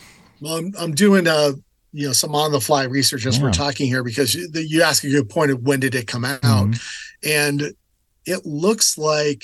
well, 0.42 0.58
I'm, 0.58 0.74
I'm 0.80 0.94
doing 0.94 1.28
uh, 1.28 1.54
you 1.92 2.08
know, 2.08 2.14
some 2.14 2.36
on 2.36 2.52
the 2.52 2.62
fly 2.62 2.84
research 2.84 3.26
as 3.26 3.38
yeah. 3.38 3.44
we're 3.44 3.52
talking 3.52 3.88
here 3.88 4.04
because 4.04 4.36
you, 4.36 4.50
you 4.54 4.84
ask 4.84 5.04
a 5.04 5.10
good 5.10 5.30
point 5.30 5.52
of 5.52 5.62
when 5.64 5.80
did 5.80 5.96
it 5.96 6.08
come 6.08 6.26
out, 6.26 6.42
mm-hmm. 6.42 7.30
and 7.30 7.74
it 8.26 8.46
looks 8.46 8.98
like 8.98 9.44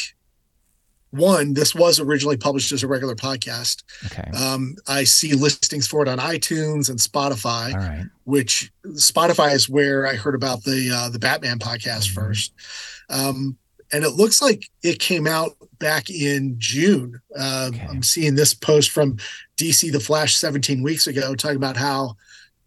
one, 1.16 1.54
this 1.54 1.74
was 1.74 2.00
originally 2.00 2.38
published 2.38 2.72
as 2.72 2.84
a 2.84 2.88
regular 2.88 3.16
podcast. 3.16 3.84
Okay. 4.06 4.30
Um, 4.38 4.76
I 4.88 5.06
see 5.06 5.34
listings 5.34 5.88
for 5.88 6.02
it 6.02 6.08
on 6.08 6.18
iTunes 6.18 6.90
and 6.90 7.00
Spotify. 7.00 7.74
All 7.74 7.80
right. 7.80 8.06
Which 8.26 8.72
Spotify 8.86 9.54
is 9.54 9.70
where 9.70 10.06
I 10.06 10.16
heard 10.16 10.36
about 10.36 10.64
the 10.64 10.92
uh, 10.94 11.10
the 11.10 11.20
Batman 11.20 11.60
podcast 11.60 12.10
mm-hmm. 12.10 12.22
first. 12.22 12.54
Um, 13.10 13.58
and 13.96 14.04
it 14.04 14.12
looks 14.12 14.42
like 14.42 14.70
it 14.84 15.00
came 15.00 15.26
out 15.26 15.54
back 15.80 16.10
in 16.10 16.56
June. 16.58 17.22
Uh, 17.38 17.72
okay. 17.74 17.88
I'm 17.90 18.04
seeing 18.04 18.36
this 18.36 18.54
post 18.54 18.92
from 18.92 19.16
DC 19.56 19.90
The 19.90 20.02
Flash 20.02 20.36
17 20.36 20.84
weeks 20.84 21.08
ago 21.08 21.34
talking 21.34 21.56
about 21.56 21.78
how 21.78 22.18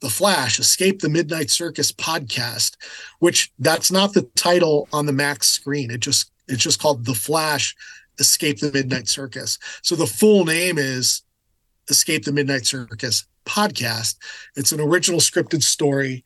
The 0.00 0.08
Flash 0.08 0.58
Escape 0.58 1.02
the 1.02 1.10
Midnight 1.10 1.50
Circus 1.50 1.92
podcast, 1.92 2.78
which 3.18 3.52
that's 3.58 3.92
not 3.92 4.14
the 4.14 4.22
title 4.36 4.88
on 4.90 5.04
the 5.04 5.12
Mac 5.12 5.44
screen. 5.44 5.90
It 5.90 6.00
just 6.00 6.32
it's 6.48 6.62
just 6.62 6.80
called 6.80 7.04
The 7.04 7.14
Flash 7.14 7.76
Escape 8.18 8.60
the 8.60 8.72
Midnight 8.72 9.06
Circus. 9.06 9.58
So 9.82 9.96
the 9.96 10.06
full 10.06 10.46
name 10.46 10.78
is 10.78 11.24
Escape 11.90 12.24
the 12.24 12.32
Midnight 12.32 12.64
Circus 12.64 13.26
podcast. 13.44 14.16
It's 14.56 14.72
an 14.72 14.80
original 14.80 15.20
scripted 15.20 15.62
story 15.62 16.24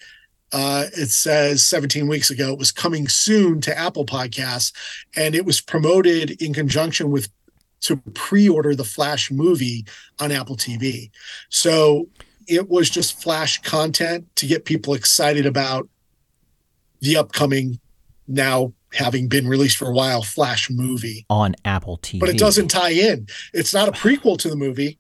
uh, 0.53 0.87
it 0.93 1.11
says 1.11 1.65
17 1.65 2.07
weeks 2.07 2.31
ago 2.31 2.53
it 2.53 2.59
was 2.59 2.73
coming 2.73 3.09
soon 3.09 3.61
to 3.62 3.77
Apple 3.77 4.05
Podcasts, 4.05 4.73
and 5.17 5.35
it 5.35 5.45
was 5.45 5.61
promoted 5.61 6.43
in 6.43 6.53
conjunction 6.53 7.11
with 7.11 7.29
to 7.81 7.97
pre-order 8.15 8.77
the 8.77 8.85
Flash 8.85 9.31
movie 9.31 9.85
on 10.21 10.31
Apple 10.31 10.57
TV. 10.57 11.11
So 11.49 12.09
it 12.47 12.69
was 12.69 12.88
just 12.88 13.21
flash 13.21 13.61
content 13.62 14.27
to 14.37 14.47
get 14.47 14.65
people 14.65 14.95
excited 14.95 15.47
about 15.47 15.88
the 17.01 17.17
upcoming 17.17 17.81
now 18.29 18.73
having 18.95 19.27
been 19.27 19.49
released 19.49 19.77
for 19.77 19.88
a 19.88 19.93
while 19.93 20.23
flash 20.23 20.71
movie. 20.71 21.25
On 21.31 21.55
apple 21.65 21.99
tv 21.99 22.21
but 22.21 22.29
it 22.29 22.38
doesn't 22.38 22.69
tie 22.69 22.91
in. 22.91 23.27
It's 23.53 23.73
not 23.73 23.88
a 23.88 23.93
prequel 23.93 24.38
to 24.38 24.49
the 24.49 24.57
movie 24.57 24.99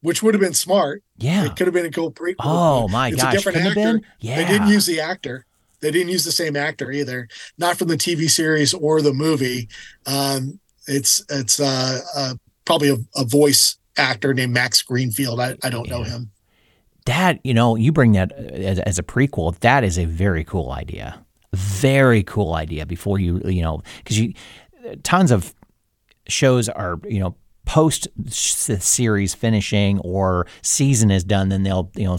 which 0.00 0.22
would 0.22 0.34
have 0.34 0.40
been 0.40 0.54
smart. 0.54 1.02
Yeah. 1.18 1.44
It 1.44 1.56
could 1.56 1.66
have 1.66 1.74
been 1.74 1.86
a 1.86 1.90
cool 1.90 2.12
prequel. 2.12 2.36
Oh 2.40 2.88
my 2.88 3.08
it's 3.08 3.22
gosh. 3.22 3.34
a 3.34 3.36
different 3.36 3.58
Could've 3.58 3.76
actor. 3.76 4.00
Yeah 4.20 4.36
they 4.36 4.44
didn't 4.44 4.68
use 4.68 4.86
the 4.86 5.00
actor. 5.00 5.46
They 5.80 5.90
didn't 5.90 6.08
use 6.08 6.24
the 6.24 6.32
same 6.32 6.56
actor 6.56 6.90
either. 6.90 7.28
Not 7.58 7.76
from 7.76 7.88
the 7.88 7.96
tv 7.96 8.30
series 8.30 8.74
or 8.74 9.02
the 9.02 9.12
movie. 9.12 9.68
Um, 10.06 10.58
it's 10.86 11.24
it's 11.28 11.60
uh, 11.60 12.00
uh, 12.14 12.34
probably 12.64 12.90
a, 12.90 12.96
a, 13.16 13.24
voice 13.24 13.76
actor 13.96 14.32
named 14.32 14.52
max 14.52 14.82
greenfield. 14.82 15.40
I, 15.40 15.56
I 15.62 15.70
don't 15.70 15.86
yeah. 15.88 15.96
know 15.96 16.02
him. 16.04 16.30
That 17.06 17.40
you 17.44 17.54
know 17.54 17.76
you 17.76 17.92
bring 17.92 18.12
that 18.12 18.32
as, 18.32 18.78
as 18.80 18.98
a 18.98 19.02
prequel 19.02 19.58
that 19.60 19.84
is 19.84 19.98
a 19.98 20.04
very 20.04 20.44
cool 20.44 20.70
idea. 20.70 21.24
Very 21.52 22.22
cool 22.22 22.54
idea 22.54 22.86
before 22.86 23.18
you 23.18 23.40
you 23.44 23.62
know 23.62 23.82
because 23.98 24.18
you 24.18 24.34
tons 25.02 25.30
of 25.30 25.54
shows 26.28 26.68
are 26.68 26.98
you 27.08 27.20
know 27.20 27.34
post 27.66 28.08
series 28.28 29.34
finishing 29.34 29.98
or 29.98 30.46
season 30.62 31.10
is 31.10 31.24
done 31.24 31.50
then 31.50 31.62
they'll 31.62 31.90
you 31.94 32.04
know 32.04 32.18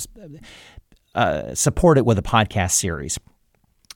uh, 1.15 1.55
support 1.55 1.97
it 1.97 2.05
with 2.05 2.19
a 2.19 2.21
podcast 2.21 2.71
series 2.71 3.17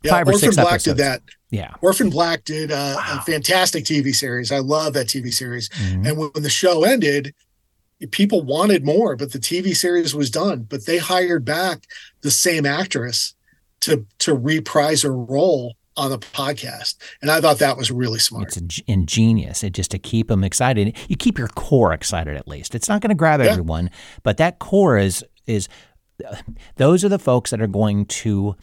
yeah, 0.03 0.11
five 0.11 0.27
or 0.27 0.31
Orphan 0.31 0.39
six 0.39 0.55
Black 0.55 0.67
episodes. 0.67 0.97
did 0.97 1.05
that. 1.05 1.21
Yeah. 1.51 1.73
Orphan 1.81 2.09
Black 2.09 2.43
did 2.43 2.71
a, 2.71 2.95
wow. 2.97 3.19
a 3.19 3.21
fantastic 3.21 3.83
TV 3.83 4.15
series. 4.15 4.51
I 4.51 4.59
love 4.59 4.93
that 4.93 5.07
TV 5.07 5.33
series. 5.33 5.69
Mm-hmm. 5.69 6.07
And 6.07 6.17
when 6.17 6.31
the 6.35 6.49
show 6.49 6.83
ended, 6.83 7.33
people 8.11 8.41
wanted 8.41 8.83
more, 8.83 9.15
but 9.15 9.31
the 9.31 9.39
TV 9.39 9.75
series 9.75 10.15
was 10.15 10.31
done. 10.31 10.65
But 10.67 10.85
they 10.85 10.97
hired 10.97 11.45
back 11.45 11.85
the 12.21 12.31
same 12.31 12.65
actress 12.65 13.35
to 13.81 14.05
to 14.19 14.33
reprise 14.33 15.01
her 15.03 15.15
role 15.15 15.75
on 15.97 16.09
the 16.09 16.17
podcast, 16.17 16.95
and 17.21 17.29
I 17.29 17.41
thought 17.41 17.59
that 17.59 17.77
was 17.77 17.91
really 17.91 18.19
smart. 18.19 18.55
It's 18.55 18.81
ingenious. 18.87 19.63
It 19.63 19.73
just 19.73 19.91
to 19.91 19.99
keep 19.99 20.27
them 20.29 20.43
excited. 20.43 20.97
You 21.09 21.15
keep 21.15 21.37
your 21.37 21.49
core 21.49 21.93
excited 21.93 22.37
at 22.37 22.47
least. 22.47 22.75
It's 22.75 22.87
not 22.87 23.01
going 23.01 23.09
to 23.09 23.15
grab 23.15 23.41
yeah. 23.41 23.47
everyone, 23.47 23.89
but 24.23 24.37
that 24.37 24.59
core 24.59 24.97
is 24.97 25.25
is 25.47 25.67
those 26.77 27.03
are 27.03 27.09
the 27.09 27.19
folks 27.19 27.51
that 27.51 27.61
are 27.61 27.67
going 27.67 28.05
to 28.05 28.55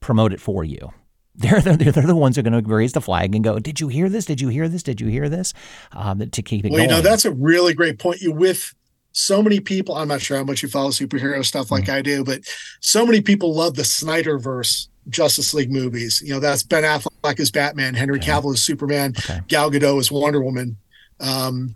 promote 0.00 0.32
it 0.32 0.40
for 0.40 0.64
you. 0.64 0.90
They're, 1.38 1.60
they're, 1.60 1.92
they're 1.92 2.06
the 2.06 2.16
ones 2.16 2.36
who 2.36 2.40
are 2.40 2.42
going 2.44 2.64
to 2.64 2.74
raise 2.74 2.94
the 2.94 3.02
flag 3.02 3.34
and 3.34 3.44
go, 3.44 3.58
Did 3.58 3.78
you 3.78 3.88
hear 3.88 4.08
this? 4.08 4.24
Did 4.24 4.40
you 4.40 4.48
hear 4.48 4.70
this? 4.70 4.82
Did 4.82 5.02
you 5.02 5.08
hear 5.08 5.28
this? 5.28 5.52
Um, 5.92 6.30
to 6.30 6.42
keep 6.42 6.64
it 6.64 6.70
well, 6.70 6.78
going. 6.78 6.88
you 6.88 6.96
know, 6.96 7.02
that's 7.02 7.26
a 7.26 7.30
really 7.30 7.74
great 7.74 7.98
point. 7.98 8.22
You 8.22 8.32
with 8.32 8.74
so 9.12 9.42
many 9.42 9.60
people, 9.60 9.94
I'm 9.96 10.08
not 10.08 10.22
sure 10.22 10.38
how 10.38 10.44
much 10.44 10.62
you 10.62 10.70
follow 10.70 10.90
superhero 10.90 11.44
stuff 11.44 11.70
like 11.70 11.84
mm-hmm. 11.84 11.94
I 11.94 12.02
do, 12.02 12.24
but 12.24 12.40
so 12.80 13.04
many 13.04 13.20
people 13.20 13.54
love 13.54 13.74
the 13.74 13.82
Snyderverse 13.82 14.88
Justice 15.08 15.54
League 15.54 15.70
movies. 15.70 16.22
You 16.24 16.34
know, 16.34 16.40
that's 16.40 16.62
Ben 16.62 16.84
Affleck 16.84 17.40
as 17.40 17.50
Batman, 17.50 17.94
Henry 17.94 18.18
okay. 18.18 18.32
Cavill 18.32 18.54
as 18.54 18.62
Superman, 18.62 19.14
okay. 19.18 19.40
Gal 19.48 19.70
Gadot 19.70 19.98
as 19.98 20.10
Wonder 20.10 20.42
Woman. 20.42 20.76
Um, 21.20 21.74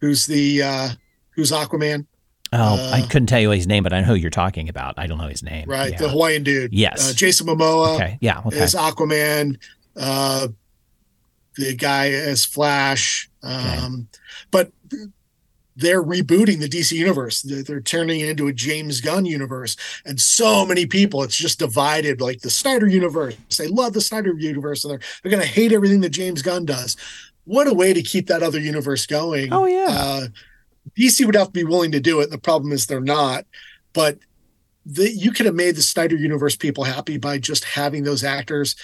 who's 0.00 0.26
the 0.26 0.62
uh, 0.62 0.88
who's 1.30 1.50
Aquaman? 1.50 2.06
Oh, 2.52 2.58
uh, 2.58 2.90
I 2.94 3.02
couldn't 3.02 3.26
tell 3.26 3.40
you 3.40 3.50
his 3.50 3.66
name, 3.66 3.82
but 3.82 3.92
I 3.92 4.00
know 4.00 4.06
who 4.06 4.14
you're 4.14 4.30
talking 4.30 4.68
about. 4.68 4.94
I 4.96 5.06
don't 5.06 5.18
know 5.18 5.28
his 5.28 5.42
name. 5.42 5.68
Right, 5.68 5.92
yeah. 5.92 5.98
the 5.98 6.08
Hawaiian 6.08 6.44
dude. 6.44 6.72
Yes, 6.72 7.10
uh, 7.10 7.14
Jason 7.14 7.46
Momoa. 7.46 7.96
Okay, 7.96 8.18
yeah, 8.20 8.42
okay. 8.46 8.60
As 8.60 8.74
Aquaman, 8.74 9.58
uh, 9.96 10.48
the 11.56 11.74
guy 11.74 12.10
as 12.10 12.44
Flash. 12.44 13.28
Um, 13.42 13.52
okay. 13.52 14.20
But 14.50 14.72
they're 15.78 16.02
rebooting 16.02 16.58
the 16.58 16.68
DC 16.68 16.92
universe. 16.92 17.40
They're, 17.42 17.62
they're, 17.62 17.80
turning 17.80 18.18
it 18.18 18.28
into 18.28 18.48
a 18.48 18.52
James 18.52 19.00
Gunn 19.00 19.24
universe, 19.24 19.76
and 20.04 20.20
so 20.20 20.66
many 20.66 20.86
people, 20.86 21.22
it's 21.22 21.36
just 21.36 21.60
divided. 21.60 22.20
Like 22.20 22.40
the 22.40 22.50
Snyder 22.50 22.88
universe, 22.88 23.36
they 23.56 23.68
love 23.68 23.92
the 23.92 24.00
Snyder 24.00 24.34
universe, 24.36 24.84
and 24.84 24.90
they're 24.90 25.00
they're 25.22 25.30
going 25.30 25.42
to 25.42 25.48
hate 25.48 25.72
everything 25.72 26.00
that 26.00 26.10
James 26.10 26.42
Gunn 26.42 26.64
does. 26.64 26.96
What 27.44 27.68
a 27.68 27.74
way 27.74 27.94
to 27.94 28.02
keep 28.02 28.26
that 28.26 28.42
other 28.42 28.58
universe 28.58 29.06
going! 29.06 29.52
Oh 29.52 29.66
yeah. 29.66 29.86
Uh, 29.90 30.26
DC 30.98 31.24
would 31.24 31.36
have 31.36 31.48
to 31.48 31.52
be 31.52 31.64
willing 31.64 31.92
to 31.92 32.00
do 32.00 32.20
it. 32.20 32.30
The 32.30 32.38
problem 32.38 32.72
is 32.72 32.86
they're 32.86 33.00
not. 33.00 33.46
But 33.92 34.18
the, 34.84 35.10
you 35.10 35.30
could 35.30 35.46
have 35.46 35.54
made 35.54 35.76
the 35.76 35.82
Snyder 35.82 36.16
Universe 36.16 36.56
people 36.56 36.84
happy 36.84 37.18
by 37.18 37.38
just 37.38 37.64
having 37.64 38.02
those 38.02 38.24
actors 38.24 38.74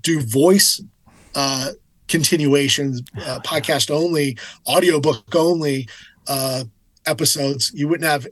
do 0.00 0.20
voice 0.20 0.80
uh, 1.34 1.70
continuations, 2.06 3.02
uh, 3.16 3.40
podcast 3.44 3.90
only, 3.90 4.38
audiobook 4.68 5.34
only 5.34 5.88
uh, 6.28 6.64
episodes. 7.06 7.72
You 7.74 7.88
wouldn't 7.88 8.08
have 8.08 8.26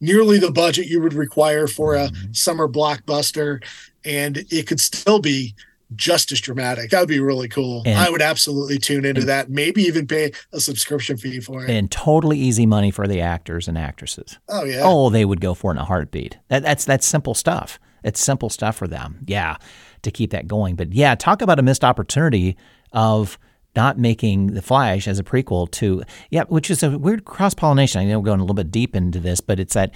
nearly 0.00 0.38
the 0.38 0.50
budget 0.50 0.86
you 0.86 1.00
would 1.00 1.14
require 1.14 1.66
for 1.66 1.94
a 1.94 2.08
mm-hmm. 2.08 2.32
summer 2.32 2.68
blockbuster, 2.68 3.62
and 4.04 4.38
it 4.50 4.66
could 4.66 4.80
still 4.80 5.20
be 5.20 5.54
just 5.96 6.30
as 6.30 6.40
dramatic. 6.40 6.90
That 6.90 7.00
would 7.00 7.08
be 7.08 7.20
really 7.20 7.48
cool. 7.48 7.82
And, 7.84 7.98
I 7.98 8.10
would 8.10 8.22
absolutely 8.22 8.78
tune 8.78 9.04
into 9.04 9.22
and, 9.22 9.28
that. 9.28 9.50
Maybe 9.50 9.82
even 9.82 10.06
pay 10.06 10.32
a 10.52 10.60
subscription 10.60 11.16
fee 11.16 11.40
for 11.40 11.64
it. 11.64 11.70
And 11.70 11.90
totally 11.90 12.38
easy 12.38 12.66
money 12.66 12.90
for 12.90 13.08
the 13.08 13.20
actors 13.20 13.68
and 13.68 13.76
actresses. 13.76 14.38
Oh 14.48 14.64
yeah. 14.64 14.82
Oh, 14.82 15.10
they 15.10 15.24
would 15.24 15.40
go 15.40 15.54
for 15.54 15.72
it 15.72 15.74
in 15.74 15.78
a 15.78 15.84
heartbeat. 15.84 16.38
That, 16.48 16.62
that's 16.62 16.84
that's 16.84 17.06
simple 17.06 17.34
stuff. 17.34 17.78
It's 18.04 18.20
simple 18.20 18.50
stuff 18.50 18.76
for 18.76 18.86
them. 18.86 19.24
Yeah, 19.26 19.56
to 20.02 20.10
keep 20.10 20.30
that 20.30 20.46
going. 20.46 20.76
But 20.76 20.92
yeah, 20.92 21.14
talk 21.14 21.42
about 21.42 21.58
a 21.58 21.62
missed 21.62 21.84
opportunity 21.84 22.56
of 22.92 23.38
not 23.76 23.98
making 23.98 24.48
the 24.48 24.62
Flash 24.62 25.06
as 25.06 25.18
a 25.18 25.24
prequel 25.24 25.70
to 25.72 26.02
yeah, 26.30 26.44
which 26.48 26.70
is 26.70 26.82
a 26.82 26.98
weird 26.98 27.24
cross 27.24 27.54
pollination. 27.54 28.00
I 28.00 28.04
know 28.04 28.18
we're 28.18 28.26
going 28.26 28.40
a 28.40 28.44
little 28.44 28.54
bit 28.54 28.70
deep 28.70 28.96
into 28.96 29.20
this, 29.20 29.40
but 29.40 29.60
it's 29.60 29.74
that 29.74 29.92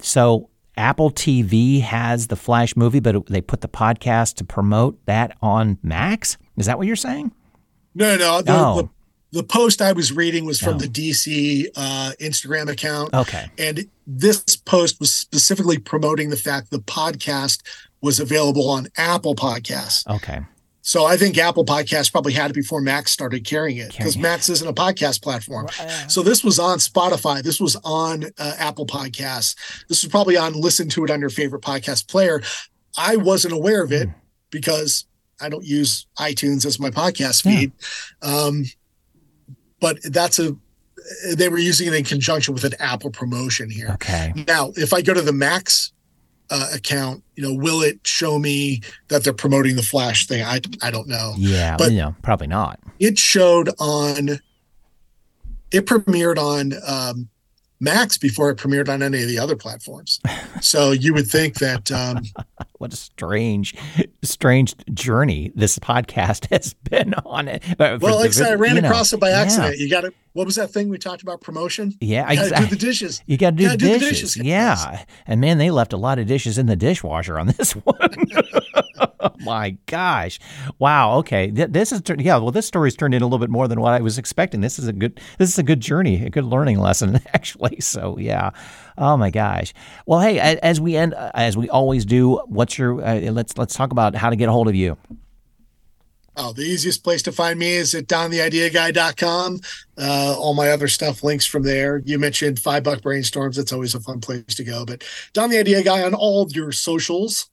so 0.00 0.50
Apple 0.76 1.10
TV 1.10 1.80
has 1.80 2.26
the 2.26 2.36
Flash 2.36 2.76
movie, 2.76 3.00
but 3.00 3.26
they 3.26 3.40
put 3.40 3.60
the 3.60 3.68
podcast 3.68 4.34
to 4.36 4.44
promote 4.44 4.98
that 5.06 5.36
on 5.40 5.78
Max. 5.82 6.36
Is 6.56 6.66
that 6.66 6.78
what 6.78 6.86
you're 6.86 6.96
saying? 6.96 7.32
No, 7.94 8.16
no. 8.16 8.42
The, 8.42 8.52
oh. 8.52 8.90
the, 9.30 9.40
the 9.40 9.44
post 9.44 9.80
I 9.80 9.92
was 9.92 10.12
reading 10.12 10.44
was 10.44 10.60
from 10.60 10.74
oh. 10.74 10.78
the 10.78 10.88
DC 10.88 11.66
uh, 11.76 12.12
Instagram 12.20 12.68
account. 12.68 13.14
Okay. 13.14 13.50
And 13.58 13.88
this 14.06 14.56
post 14.56 14.98
was 14.98 15.12
specifically 15.12 15.78
promoting 15.78 16.30
the 16.30 16.36
fact 16.36 16.70
the 16.70 16.78
podcast 16.78 17.62
was 18.00 18.18
available 18.18 18.68
on 18.68 18.88
Apple 18.96 19.34
Podcasts. 19.34 20.06
Okay. 20.08 20.40
So 20.86 21.06
I 21.06 21.16
think 21.16 21.38
Apple 21.38 21.64
Podcasts 21.64 22.12
probably 22.12 22.34
had 22.34 22.50
it 22.50 22.54
before 22.54 22.82
Max 22.82 23.10
started 23.10 23.42
carrying 23.46 23.78
it 23.78 23.96
because 23.96 24.18
Max 24.18 24.50
isn't 24.50 24.68
a 24.68 24.74
podcast 24.74 25.22
platform. 25.22 25.66
So 26.08 26.22
this 26.22 26.44
was 26.44 26.58
on 26.58 26.76
Spotify. 26.76 27.42
This 27.42 27.58
was 27.58 27.74
on 27.84 28.24
uh, 28.38 28.52
Apple 28.58 28.86
Podcasts. 28.86 29.56
This 29.88 30.02
was 30.02 30.10
probably 30.10 30.36
on 30.36 30.52
listen 30.52 30.90
to 30.90 31.02
it 31.02 31.10
on 31.10 31.20
your 31.20 31.30
favorite 31.30 31.62
podcast 31.62 32.06
player. 32.06 32.42
I 32.98 33.16
wasn't 33.16 33.54
aware 33.54 33.82
of 33.82 33.92
it 33.92 34.08
mm. 34.08 34.14
because 34.50 35.06
I 35.40 35.48
don't 35.48 35.64
use 35.64 36.06
iTunes 36.18 36.66
as 36.66 36.78
my 36.78 36.90
podcast 36.90 37.44
feed. 37.44 37.72
Yeah. 38.22 38.28
Um, 38.28 38.64
but 39.80 39.96
that's 40.02 40.38
a 40.38 40.54
they 41.34 41.48
were 41.48 41.58
using 41.58 41.88
it 41.88 41.94
in 41.94 42.04
conjunction 42.04 42.52
with 42.52 42.64
an 42.64 42.74
Apple 42.78 43.10
promotion 43.10 43.70
here. 43.70 43.88
Okay. 43.94 44.34
Now, 44.46 44.72
if 44.76 44.92
I 44.92 45.00
go 45.00 45.14
to 45.14 45.22
the 45.22 45.32
Max 45.32 45.94
uh, 46.50 46.68
account, 46.74 47.22
you 47.36 47.42
know, 47.42 47.54
will 47.54 47.82
it 47.82 48.00
show 48.06 48.38
me 48.38 48.80
that 49.08 49.24
they're 49.24 49.32
promoting 49.32 49.76
the 49.76 49.82
Flash 49.82 50.26
thing? 50.26 50.42
I 50.42 50.60
I 50.82 50.90
don't 50.90 51.08
know. 51.08 51.34
Yeah, 51.36 51.76
but 51.76 51.92
you 51.92 52.14
probably 52.22 52.46
not. 52.46 52.80
It 52.98 53.18
showed 53.18 53.70
on. 53.78 54.40
It 55.70 55.86
premiered 55.86 56.38
on 56.38 56.72
um, 56.86 57.28
Max 57.84 58.18
before 58.18 58.50
it 58.50 58.56
premiered 58.56 58.88
on 58.88 59.02
any 59.02 59.22
of 59.22 59.28
the 59.28 59.38
other 59.38 59.54
platforms. 59.54 60.20
So 60.60 60.90
you 60.90 61.14
would 61.14 61.28
think 61.28 61.58
that. 61.58 61.92
Um, 61.92 62.22
what 62.78 62.92
a 62.92 62.96
strange, 62.96 63.74
strange 64.22 64.74
journey 64.92 65.52
this 65.54 65.78
podcast 65.78 66.46
has 66.50 66.74
been 66.74 67.14
on 67.14 67.48
it. 67.48 67.62
Well, 67.78 68.16
like 68.16 68.28
I 68.28 68.30
said, 68.30 68.52
I 68.52 68.54
ran 68.54 68.82
across 68.84 69.12
know, 69.12 69.16
it 69.16 69.20
by 69.20 69.30
accident. 69.30 69.76
Yeah. 69.78 69.84
You 69.84 69.90
got 69.90 70.00
to. 70.02 70.12
What 70.32 70.46
was 70.46 70.56
that 70.56 70.70
thing 70.70 70.88
we 70.88 70.98
talked 70.98 71.22
about? 71.22 71.40
Promotion. 71.40 71.94
Yeah, 72.00 72.30
you 72.32 72.42
exactly. 72.42 72.66
Do 72.66 72.74
the 72.74 72.86
dishes. 72.86 73.22
You 73.26 73.36
got 73.36 73.50
to 73.50 73.56
do, 73.56 73.76
do, 73.76 73.92
the 73.92 73.98
dishes. 74.00 74.36
Yeah, 74.36 75.04
and 75.26 75.40
man, 75.40 75.58
they 75.58 75.70
left 75.70 75.92
a 75.92 75.96
lot 75.96 76.18
of 76.18 76.26
dishes 76.26 76.58
in 76.58 76.66
the 76.66 76.74
dishwasher 76.74 77.38
on 77.38 77.46
this 77.46 77.72
one. 77.84 78.26
my 79.40 79.76
gosh. 79.86 80.38
Wow. 80.78 81.18
Okay. 81.18 81.50
This 81.50 81.92
is 81.92 82.02
yeah. 82.18 82.36
Well, 82.36 82.50
this 82.50 82.66
story's 82.66 82.96
turned 82.96 83.14
in 83.14 83.22
a 83.22 83.26
little 83.26 83.38
bit 83.38 83.50
more 83.50 83.68
than 83.68 83.80
what 83.80 83.92
I 83.92 84.00
was 84.00 84.18
expecting. 84.18 84.60
This 84.60 84.78
is 84.78 84.88
a 84.88 84.92
good. 84.92 85.20
This 85.38 85.50
is 85.50 85.58
a 85.58 85.62
good 85.62 85.80
journey, 85.80 86.24
a 86.24 86.30
good 86.30 86.44
learning 86.44 86.78
lesson, 86.80 87.20
actually. 87.32 87.80
So 87.80 88.18
yeah. 88.18 88.50
Oh 88.96 89.16
my 89.16 89.30
gosh. 89.30 89.74
Well, 90.06 90.20
hey, 90.20 90.38
as 90.38 90.80
we 90.80 90.96
end, 90.96 91.14
as 91.34 91.56
we 91.56 91.68
always 91.68 92.04
do, 92.04 92.36
what's 92.46 92.78
your? 92.78 93.04
Uh, 93.04 93.20
let's 93.32 93.56
let's 93.58 93.74
talk 93.74 93.92
about 93.92 94.14
how 94.14 94.30
to 94.30 94.36
get 94.36 94.48
a 94.48 94.52
hold 94.52 94.68
of 94.68 94.74
you. 94.74 94.96
Oh, 96.36 96.52
the 96.52 96.62
easiest 96.62 97.04
place 97.04 97.22
to 97.22 97.32
find 97.32 97.58
me 97.60 97.74
is 97.74 97.94
at 97.94 98.08
dontheideaguy.com. 98.08 99.60
Uh, 99.96 100.34
all 100.36 100.54
my 100.54 100.70
other 100.70 100.88
stuff 100.88 101.22
links 101.22 101.46
from 101.46 101.62
there. 101.62 102.02
You 102.04 102.18
mentioned 102.18 102.58
five 102.58 102.82
buck 102.82 103.02
brainstorms. 103.02 103.54
That's 103.54 103.72
always 103.72 103.94
a 103.94 104.00
fun 104.00 104.20
place 104.20 104.54
to 104.56 104.64
go. 104.64 104.84
But 104.84 105.04
Don 105.32 105.50
the 105.50 105.58
Idea 105.58 105.84
Guy 105.84 106.02
on 106.02 106.12
all 106.12 106.48
your 106.50 106.72
socials 106.72 107.50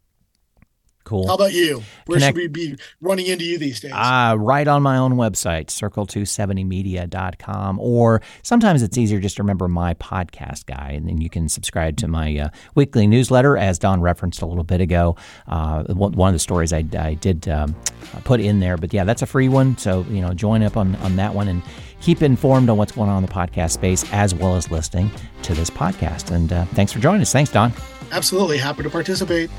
Cool. 1.03 1.27
How 1.27 1.35
about 1.35 1.53
you? 1.53 1.81
Where 2.05 2.17
Connect- 2.17 2.37
should 2.37 2.41
we 2.41 2.47
be 2.47 2.77
running 3.01 3.25
into 3.25 3.43
you 3.43 3.57
these 3.57 3.79
days? 3.79 3.91
Uh, 3.93 4.35
right 4.37 4.67
on 4.67 4.83
my 4.83 4.97
own 4.97 5.13
website, 5.13 5.67
circle270media.com. 5.67 7.79
Or 7.79 8.21
sometimes 8.43 8.83
it's 8.83 8.97
easier 8.97 9.19
just 9.19 9.37
to 9.37 9.43
remember 9.43 9.67
my 9.67 9.93
podcast 9.95 10.65
guy. 10.65 10.91
And 10.91 11.07
then 11.07 11.19
you 11.19 11.29
can 11.29 11.49
subscribe 11.49 11.97
to 11.97 12.07
my 12.07 12.37
uh, 12.37 12.49
weekly 12.75 13.07
newsletter, 13.07 13.57
as 13.57 13.79
Don 13.79 14.01
referenced 14.01 14.41
a 14.41 14.45
little 14.45 14.63
bit 14.63 14.81
ago. 14.81 15.15
Uh, 15.47 15.83
one 15.93 16.29
of 16.29 16.33
the 16.33 16.39
stories 16.39 16.71
I, 16.71 16.85
I 16.97 17.15
did 17.15 17.47
um, 17.49 17.75
put 18.23 18.39
in 18.39 18.59
there. 18.59 18.77
But 18.77 18.93
yeah, 18.93 19.03
that's 19.03 19.21
a 19.21 19.27
free 19.27 19.49
one. 19.49 19.77
So, 19.77 20.05
you 20.09 20.21
know, 20.21 20.33
join 20.33 20.63
up 20.63 20.77
on, 20.77 20.95
on 20.97 21.15
that 21.15 21.33
one 21.33 21.47
and 21.47 21.61
keep 22.01 22.21
informed 22.21 22.69
on 22.69 22.77
what's 22.77 22.91
going 22.91 23.09
on 23.09 23.23
in 23.23 23.27
the 23.27 23.33
podcast 23.33 23.71
space 23.71 24.03
as 24.11 24.35
well 24.35 24.55
as 24.55 24.69
listening 24.71 25.11
to 25.43 25.53
this 25.53 25.69
podcast. 25.69 26.31
And 26.31 26.51
uh, 26.53 26.65
thanks 26.65 26.91
for 26.91 26.99
joining 26.99 27.21
us. 27.21 27.31
Thanks, 27.31 27.51
Don. 27.51 27.73
Absolutely. 28.11 28.57
Happy 28.57 28.83
to 28.83 28.89
participate. 28.89 29.49